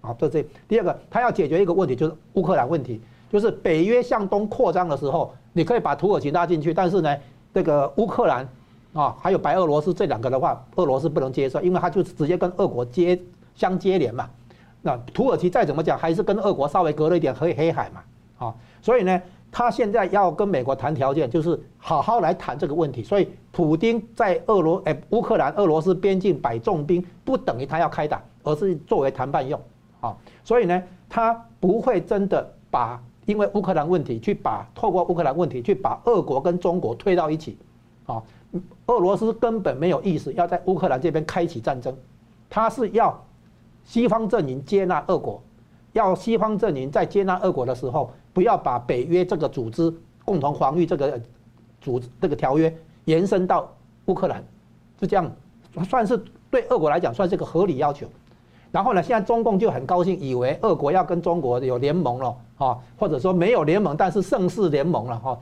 [0.00, 3.00] 啊，这是第二个，他要解决一个问题，就是乌克兰问题，
[3.30, 7.16] 就是北约向东扩张的时候，你可以把土耳其拉进去，但是呢，
[7.54, 8.48] 这个乌克兰。
[8.94, 13.18] 啊，还有白俄罗斯这两个的话，俄罗斯不能接受，因为他就直接跟俄国接
[13.54, 14.28] 相接连嘛。
[14.82, 18.02] 那土耳其再怎么讲，还是跟俄国稍微隔了一点黑黑海嘛。
[18.36, 19.22] 啊，所以呢，
[19.52, 23.04] 他现在要跟美国谈条件，就是好好来谈这个问题。
[23.04, 29.60] 所以，普丁在俄罗哎乌克兰俄罗斯边境摆重兵，不等于他要开打，而是作为谈判用。
[30.00, 37.58] 啊，所以呢，他不会真的把因为乌克兰问题去把透过乌克兰问题去把俄国跟中国推到一起。
[38.06, 38.20] 啊。
[38.86, 41.96] 俄罗斯根本没有意思要在乌克兰这边开启战争，
[42.50, 43.18] 他是要
[43.82, 45.42] 西方阵营接纳俄国，
[45.92, 49.92] 要西方阵营在接纳俄国的时候，不要把北约这个组织
[50.24, 51.20] 共同防御这个
[51.80, 52.74] 组这个条约
[53.04, 53.70] 延伸到
[54.06, 54.42] 乌克兰，
[55.00, 55.30] 是这样，
[55.88, 58.06] 算是对俄国来讲算是个合理要求。
[58.70, 65.38] 然后呢，现在中共就很高兴，以为俄国要跟中国有联盟了啊，或者说没有联盟，但是盛世联盟了哈。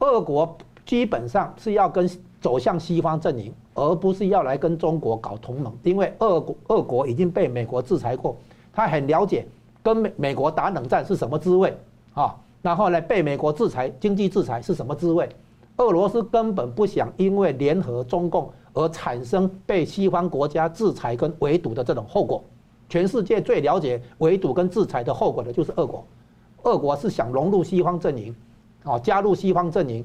[0.00, 2.08] 俄国基本上是要跟。
[2.38, 8.36] 走向西方阵营，而不是要来跟中国搞同盟，因为俄国俄国已经被美国制裁过，
[8.72, 9.44] 他很了解
[9.86, 11.72] 跟美美国打冷战是什么滋味
[12.14, 12.34] 啊。
[12.60, 15.28] 然后呢，被美国制裁经济制裁是什么滋味？
[15.76, 22.42] 俄罗斯根本不想因为联合中共而产生被西方国家制裁跟围堵的这种后果。
[22.88, 26.04] 全世界最了解围堵跟制裁的后果的就是俄国，
[26.64, 28.34] 俄国是想融入西方阵营，
[28.82, 30.04] 啊，加入西方阵营，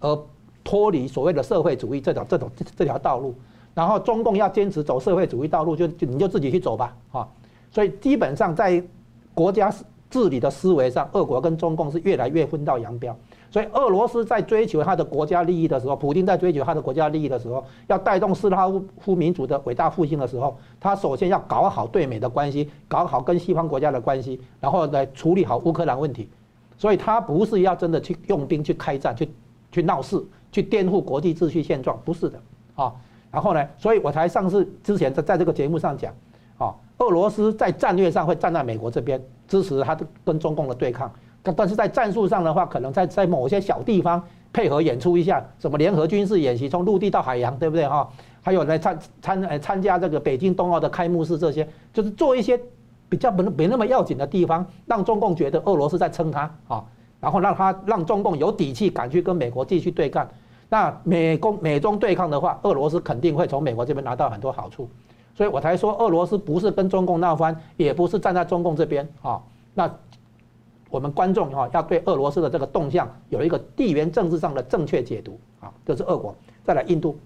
[0.00, 0.18] 而。
[0.64, 3.34] 脱离所谓的社会主义这条这种这条道路，
[3.74, 7.28] 然后中共要坚持走社会主义道路，就就你就自己去走吧，啊，
[7.72, 8.80] 所以基本上在
[9.34, 9.72] 国家
[10.10, 13.16] 治理的思维上，俄国跟中共是越来越分道扬镳。
[13.50, 18.66] 所以俄罗斯在追求他的国家利益的时候，普京在追求他的国家利益的时候，要带动斯拉
[18.98, 26.28] 夫民族的伟大复兴的时候，他首先要搞好对美的关系，搞好跟西方国家的关系，然后来处理好乌克兰问题。
[26.78, 29.28] 所以他不是要真的去用兵去开战去
[29.70, 30.22] 去闹事。
[30.50, 32.38] 去颠覆国际秩序现状，不是的
[32.74, 32.92] 啊。
[33.30, 36.12] 然后呢，所以我才上次之前在在这个节目上讲，
[37.02, 41.12] 俄罗斯在战略上会站在美国这边，支持他跟中共的对抗。
[41.56, 44.22] 但是在战术上的话，可能在在某些小地方
[44.52, 48.08] 配合演出一下，什么联合军事演习，从陆地到海洋，对不对哈？
[48.40, 52.60] 还有来参参呃参加这个北京冬奥的开幕式，这些就是做一些
[53.08, 56.84] 比较不没那么要紧的地方，让中共觉得俄罗斯在撑他啊，
[57.20, 60.28] 然后让他让中共有底气敢去跟美国继续对干。
[60.68, 64.88] 那美共美中对抗的话，俄罗斯肯定会从美国这边拿到很多好处，
[65.34, 69.40] 所以我才说俄罗斯不是跟中共闹翻，也不是站在中共这边啊。
[69.74, 69.90] 那
[70.90, 75.72] 我们观众哈要对俄罗斯的这个动向有一个地缘政治上的正确解读啊。
[75.86, 77.16] 这是俄国，再来印度，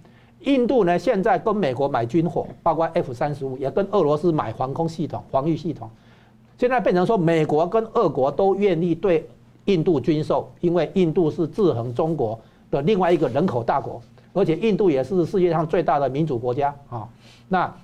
[0.41, 5.91] 印度呢现在跟美国买军火，包括 F 三十五，也跟俄罗斯买防空系统、防御系统，
[6.57, 9.29] 现在变成说美国跟俄国都愿意对
[9.65, 12.39] 印度军售，因为印度是制衡中国
[12.71, 14.01] 的另外一个人口大国，
[14.33, 17.09] 而且印度也是世界上最大的民主国家啊。
[17.49, 17.75] 那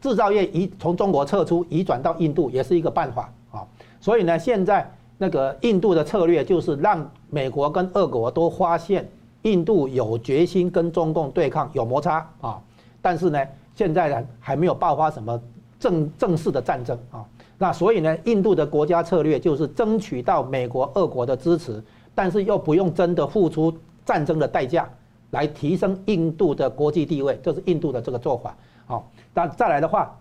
[0.00, 3.66] 制造业移从中国撤出，移转到印度也是一个办法啊。
[4.00, 9.08] 所以呢，现在那个印度的策略就是让美国跟俄国都发现
[9.42, 12.60] 印度有决心跟中共对抗，有摩擦啊。
[13.00, 13.38] 但是呢，
[13.74, 15.40] 现在呢还没有爆发什么
[15.78, 17.24] 正正式的战争啊。
[17.58, 21.82] 那所以呢，印度的国家策略就是争取到美国、俄国的支持。
[22.14, 23.72] 但是又不用真的付出
[24.04, 24.86] 战争的代价
[25.30, 28.54] 来提升印度的国际地位，这是印度的这个做法。
[28.92, 30.14] 好，那再来的话，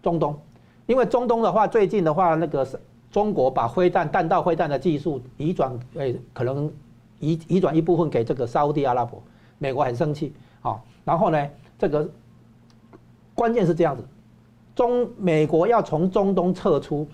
[0.00, 0.38] 中东，
[0.86, 2.78] 因为中东的话，最近的话，那个是
[3.10, 6.72] 中国把飞弹、弹道飞弹的技术移转，诶，可能
[7.18, 9.20] 移移转一部分给这个沙乌地阿拉伯，
[9.58, 12.08] 美国很生气，好，然后呢，这个
[13.34, 14.04] 关键是这样子，
[14.76, 17.08] 中美国要从中东撤出，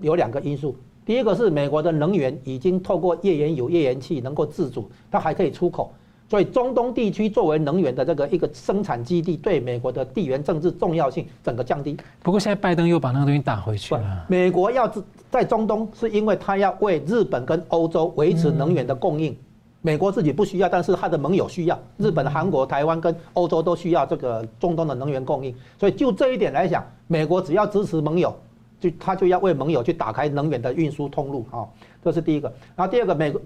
[0.00, 0.74] 有两个因素，
[1.04, 5.92] 第一个是美国的能源已经透过页岩油、页岩气能够自主，它还可以出口。
[6.28, 11.96] 所以中东地区作为能源的这个一个生产基地，对美国的地缘政治重要性整个降低。
[12.22, 14.26] 不过现在拜登又把那个东西打回去了。
[14.28, 14.92] 美国要
[15.30, 19.34] 在中东，是因为他要为日本跟欧洲维持能源的供应。
[19.80, 21.78] 美国自己不需要，但是他的盟友需要。
[21.96, 25.54] 日本、韩国、台湾跟欧洲都需要这个中东的能源供应。
[25.80, 28.36] 所以就这一点来讲，美国只要支持盟友，
[28.78, 31.64] 就他就要为盟友去打开能源的运输通路啊。
[32.04, 32.52] 这是第一个。
[32.76, 33.40] 然后第二个，美国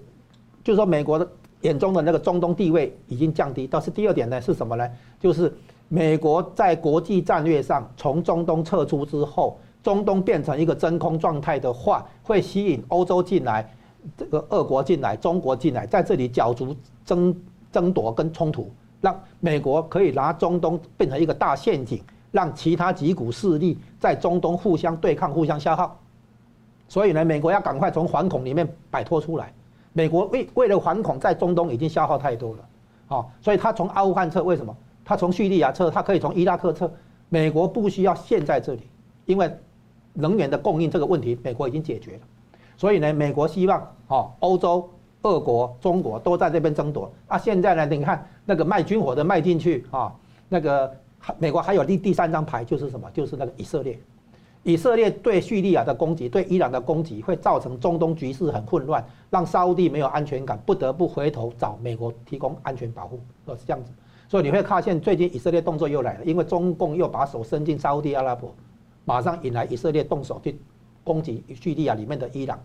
[0.65, 1.25] 就是说美国的。
[1.63, 4.89] 眼中的那个中东地位已经降低，但是第二点呢是什么呢？
[5.19, 5.53] 就是
[5.89, 13.69] 美国在国际战略上从中东撤出之后，中东变成一个真空状态的话，会吸引欧洲进来，
[14.17, 17.35] 这个俄国进来，中国进来，在这里角逐争
[17.71, 22.01] 争夺跟冲突，让美国可以拿中东变成一个大陷阱，
[22.31, 25.97] 让其他几股势力在中东互相对抗、互相消耗。
[26.89, 29.53] 所以呢，美国要赶快从惶恐里面摆脱出来。
[29.93, 32.59] 美国为为了反恐，在中东已经消耗太多了，
[33.07, 34.75] 好，所以他从阿富汗撤，为什么？
[35.05, 36.91] 他从叙利亚撤，他可以从伊拉克撤。
[37.29, 38.81] 美国不需要陷在这里，
[39.25, 39.51] 因为
[40.13, 42.19] 能源的供应这个问题，美国已经解决了。
[42.77, 44.87] 所以呢，美国希望哦，欧洲、
[45.23, 47.11] 俄国、中国都在这边争夺。
[47.27, 50.13] 啊，现在呢，你看那个卖军火的卖进去啊，
[50.47, 50.95] 那个
[51.39, 53.09] 美国还有第第三张牌就是什么？
[53.11, 53.99] 就是那个以色列。
[54.63, 63.91] 以色列对叙利亚的攻击，对伊朗的攻击，会造成中东局势很混乱，让沙乌地没有安全感，不得不回头找美国提供安全保护，哦，是这样子。
[64.29, 68.55] 所以你会发现，最近以色列动作又来了，因为中共又把手伸进沙乌地阿拉伯，
[69.03, 70.57] 马上引来以色列动手去
[71.03, 72.57] 攻击叙利亚里面的伊朗。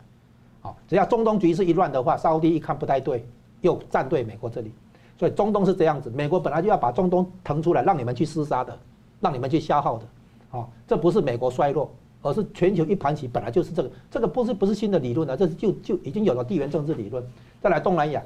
[0.61, 3.26] 好，只要中东局势一乱的话，沙乌地一看不太对，
[3.61, 4.72] 又站队美国这里。
[5.18, 8.78] 所以中东是这样子，美国本来就要把中东腾出来，让你们去厮杀的，
[9.18, 10.07] 让你们去消耗的。
[10.51, 11.90] 啊，这不是美国衰落，
[12.22, 17.22] 而是全球一盘棋本来就是这个，这个不是不是新的理论啊，这就就已经有了地缘政治理论。
[17.61, 18.22] 再来东南亚，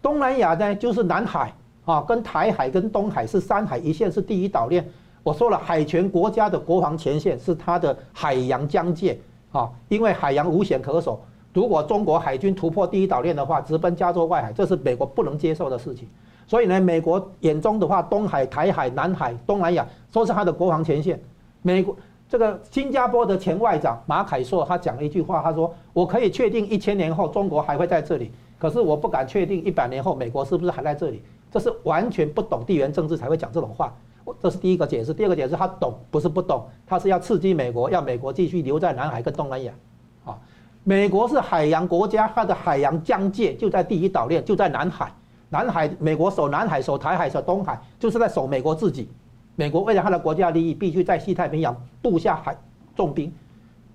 [0.00, 1.52] 东南亚呢就是南海
[1.84, 4.86] 啊，跟台海跟东海是三海一线，是第一岛链。
[5.22, 9.18] 我说了，海权国家的国防前线是它的海洋疆界
[9.52, 11.20] 啊，因为海洋无险可守。
[11.52, 16.06] 如果中国海军突破第一岛链的话，直奔加州外海，这是美国不能接受的事情。
[16.46, 21.18] 所以呢，美国眼中的话，东海、台海、南海、东南亚都是它的国防前线。
[21.66, 21.96] 美国
[22.28, 33.94] 这个新加坡的前外长马凯硕，他讲了一句话，他说：“我可以确定一千年后中国还会在这里，可是我不敢确定一百年后美国是不是还在这里。”这是完全不懂地缘政治才会讲这种话。
[34.42, 35.14] 这是第一个解释。
[35.14, 39.72] 第二个解释，他懂不是不懂，他是要刺激美国，要美国继续留在南海跟东南亚。
[40.26, 40.36] 啊，
[40.82, 45.10] 美国是海洋国家，它的海洋疆界就在第一岛链，就在南海。
[45.48, 49.08] 南海，美国守南海，守台海，守东海，就是在守美国自己。
[49.56, 52.56] 美国为了他的国家利益，必须在西太平洋布下海
[52.96, 53.32] 重兵，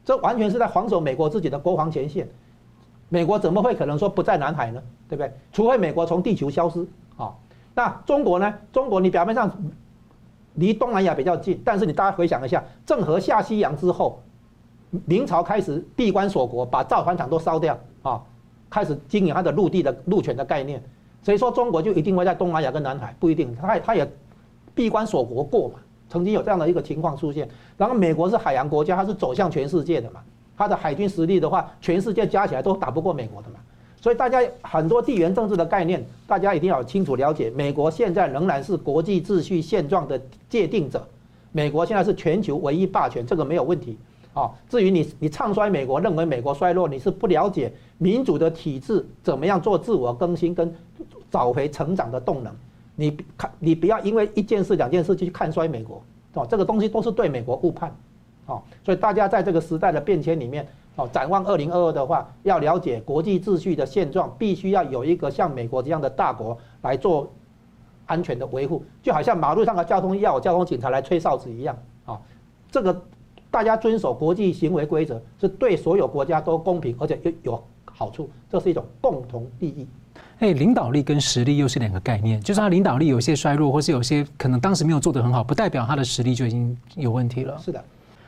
[0.05, 2.27] 这完全是在防守美国自己的国防前线。
[3.09, 4.81] 美国怎么会可能说不在南海呢？
[5.09, 5.33] 对不对？
[5.51, 6.87] 除非美国从地球消失
[7.17, 7.33] 啊。
[7.75, 8.53] 那中国呢？
[8.71, 9.51] 中国你表面上
[10.53, 14.21] 离东南亚比较近，但是你大家回想一下，郑和下西洋之后，
[15.05, 18.21] 明朝开始闭关锁国，把造船厂都烧掉啊，
[18.69, 20.81] 开始经营他的陆地的陆权的概念。
[21.21, 23.13] 所以说中国就一定会在东南亚跟南海？
[23.19, 24.09] 不一定，他他也。
[24.79, 25.73] 闭关锁国过嘛，
[26.07, 27.45] 曾经有这样的一个情况出现。
[27.75, 30.21] 然后美国是海洋国家，它是走向全世界的嘛，
[30.55, 33.55] 它的海军实力的话，全世界加起来都打不过美国的嘛。
[33.99, 37.49] 所以大家很多地缘政治的概念，大家一定要清楚了解。
[37.49, 40.17] 美国现在仍然是国际秩序现状的
[40.47, 41.05] 界定者，
[41.51, 43.97] 美国现在是全球唯一霸权，这个没有问题
[44.33, 44.49] 啊。
[44.69, 50.73] 至于你你唱衰美国，认为美国衰落，你是不了解民主的体制怎么样做自我更新跟
[51.29, 52.55] 找回成长的动能。
[52.99, 57.95] 你看，你不要因为一件事、两件事就去看衰美国，哦，这个东西都是对美国误判，
[58.45, 67.31] 哦，所以大家在这个时代的变迁里面，哦，展望二零二二的话，要了解国际秩序的现状，必须要有一个像美国这样的大国来做
[68.05, 72.19] 安全的维护，就好像马路上的交通要有交通警察来吹哨子一样，啊，
[72.69, 73.01] 这个
[73.49, 79.87] 大家遵守国际行为规则是对所有国家都公平，而且又有好处，这是一种共同利益。
[80.39, 82.39] 哎，领导力跟实力又是两个概念。
[82.39, 87.57] 就算他领导力有些衰弱，或是有些可能当时没有做得很好，不代表他的实力就已经有问题了。
[87.61, 87.83] 是的。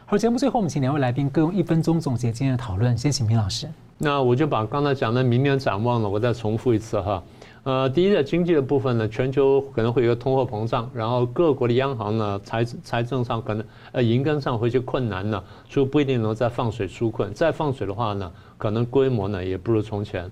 [0.05, 2.97] 好，节目最后我们请两位来宾各用一分钟总结今天的讨论。
[2.97, 3.65] 先请明老师。
[3.97, 7.23] 那我就把刚才讲的明年展望呢，我再重复一次哈。
[7.63, 17.33] 呃，第一，在经济的部分呢，全球可能会有个通货膨胀，然后各国的央行呢，财财政上可能呃银根上会有些困难呢，就不一定能再放水纾困。
[17.33, 20.29] 再放水的话呢，可能规模呢也不如从前。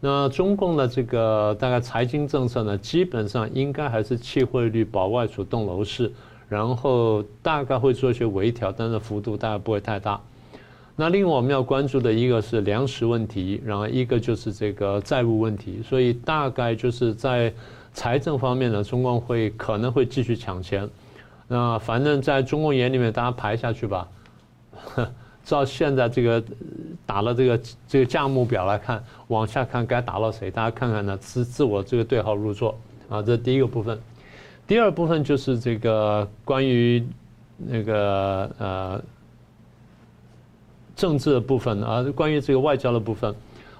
[0.00, 6.12] 那中共的这个大概财经政策呢，基本上应该还是弃汇率、保外储、动楼市，
[6.48, 10.20] 然后大概会做一些微调，但是幅度大概不会太大。
[10.94, 17.52] 那另外我们要关注的一个是粮食问题，然后一个就是这个债务问题，所以大概就是在
[17.92, 20.88] 财政方面呢，中共会可能会继续抢钱。
[21.48, 24.08] 那反正在中共眼里面，大家排下去吧。
[25.48, 26.42] 照现在这个
[27.06, 32.78] 打了这个这个价目表来看，往下看该打到谁，大家看看呢，自自我这个对号入座
[33.08, 33.98] 啊，这是第一个部分。
[34.66, 37.04] 第二部分就是这个关于
[37.56, 39.02] 那个呃。
[40.98, 43.32] 政治的部分啊，关于这个外交的部分，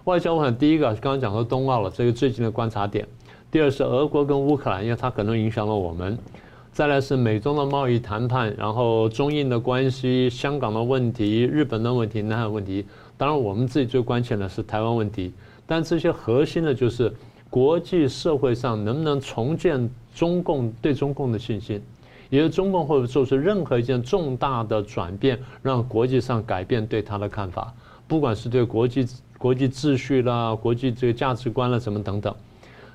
[0.05, 3.05] 外交我想第一个刚刚讲到冬奥了，这个最近的观察点；
[3.51, 6.17] 第二是俄国跟乌克兰，因为它可能影响了我们；
[6.79, 12.87] 再来是美中的贸易谈判，然后中印的关系、香港的问题、日本的问题、南海问题。
[13.17, 15.33] 当然，我们自己最关切的是台湾问题。
[15.67, 17.13] 但这些核心的就是
[17.51, 21.83] 国际社会上能不能重建中共对中共的信心。
[22.31, 27.75] 也就是中共会做出任何一件重大的转变，让国际上改变对他的看法，
[28.07, 29.05] 不管是对国际
[29.37, 32.33] 国际秩序啦、国际这个价值观啦什么等等。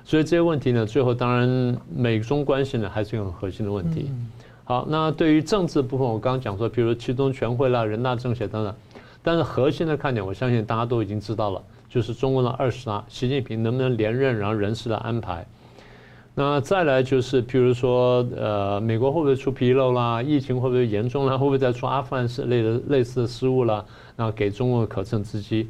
[0.04, 4.10] 所以这些问题呢，最后当然美中关系呢还是一个很核心的问题。
[4.64, 8.74] 好，那对于政治部分，我刚刚讲说，比如七中全会啦、人大政协等等，
[9.22, 15.46] 但是核心的看点，我相信大家都已经知道了，就是中共的二十大，习近平能不能连任，然后人事的安排。
[16.34, 20.20] 那再来就是，譬如说，呃，美国会不会出纰漏啦？
[20.22, 21.38] 疫情会不会严重啦？
[21.38, 23.84] 会不会再出阿富汗类的类似的失误啦？
[24.16, 25.68] 然后给中国可乘之机。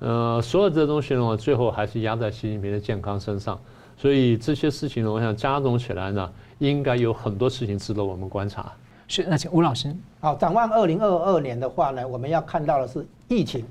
[0.00, 3.58] 呃，所有这些东西呢，最后还是压在习近平的健康身上。
[3.96, 8.72] 所以这些事情呢，我想加总起来呢，应该有很多事情值得我们观察。
[9.06, 9.94] 是，那请吴老师。
[10.20, 13.64] 好，展望二零二二年的话呢，我们要看到的是疫情。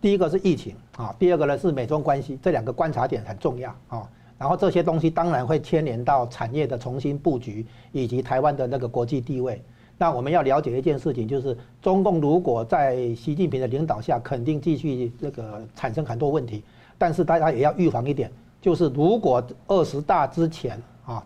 [0.00, 4.08] 第一个是疫情啊，第二个呢是美中关系，这两个观察点很重要啊。
[4.38, 9.60] 然后这些东西当然会牵连到产业的重新布局，以及台湾的那个国际地位。
[10.00, 16.62] 那我们要了解一件事情，就是中共如果在习近平的领导下，肯定继续这个产生很多问题。
[16.96, 18.30] 但是大家也要预防一点，
[18.60, 21.22] 就是如果二十大之前啊，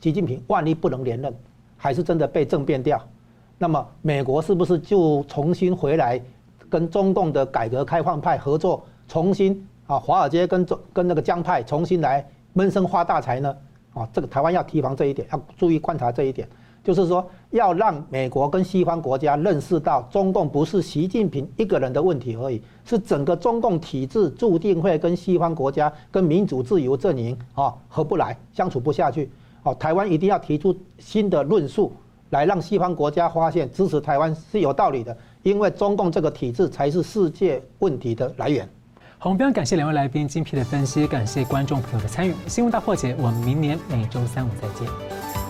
[0.00, 1.34] 习近平万一不能连任，
[1.76, 3.00] 还是真的被政变掉，
[3.58, 6.20] 那么美国是不是就重新回来
[6.68, 9.66] 跟中共的改革开放派合作，重新？
[9.86, 13.56] 啊，华尔街跟中跟那个江派重新来闷声发大财呢？
[13.92, 16.48] 啊，这个台湾要提防这一点，要注意观察这一点，
[16.92, 29.30] 就是说要让美国跟西方国家认识到，中共不是习近平一个人的问题而已，是整个中共体制注定会跟西方国家、跟民主自由阵营啊合不来，相处不下去。
[29.62, 31.92] 哦，台湾一定要提出新的论述，
[32.30, 38.68] 来让西方国家发现支持台湾是有道理的，因为中共这个体制才是世界问题的来源。
[39.20, 42.34] 洪彪感谢两位来宾精辟的分析，感谢观众朋友的参与。
[42.48, 45.49] 新闻大破解，我们明年每周三五再见。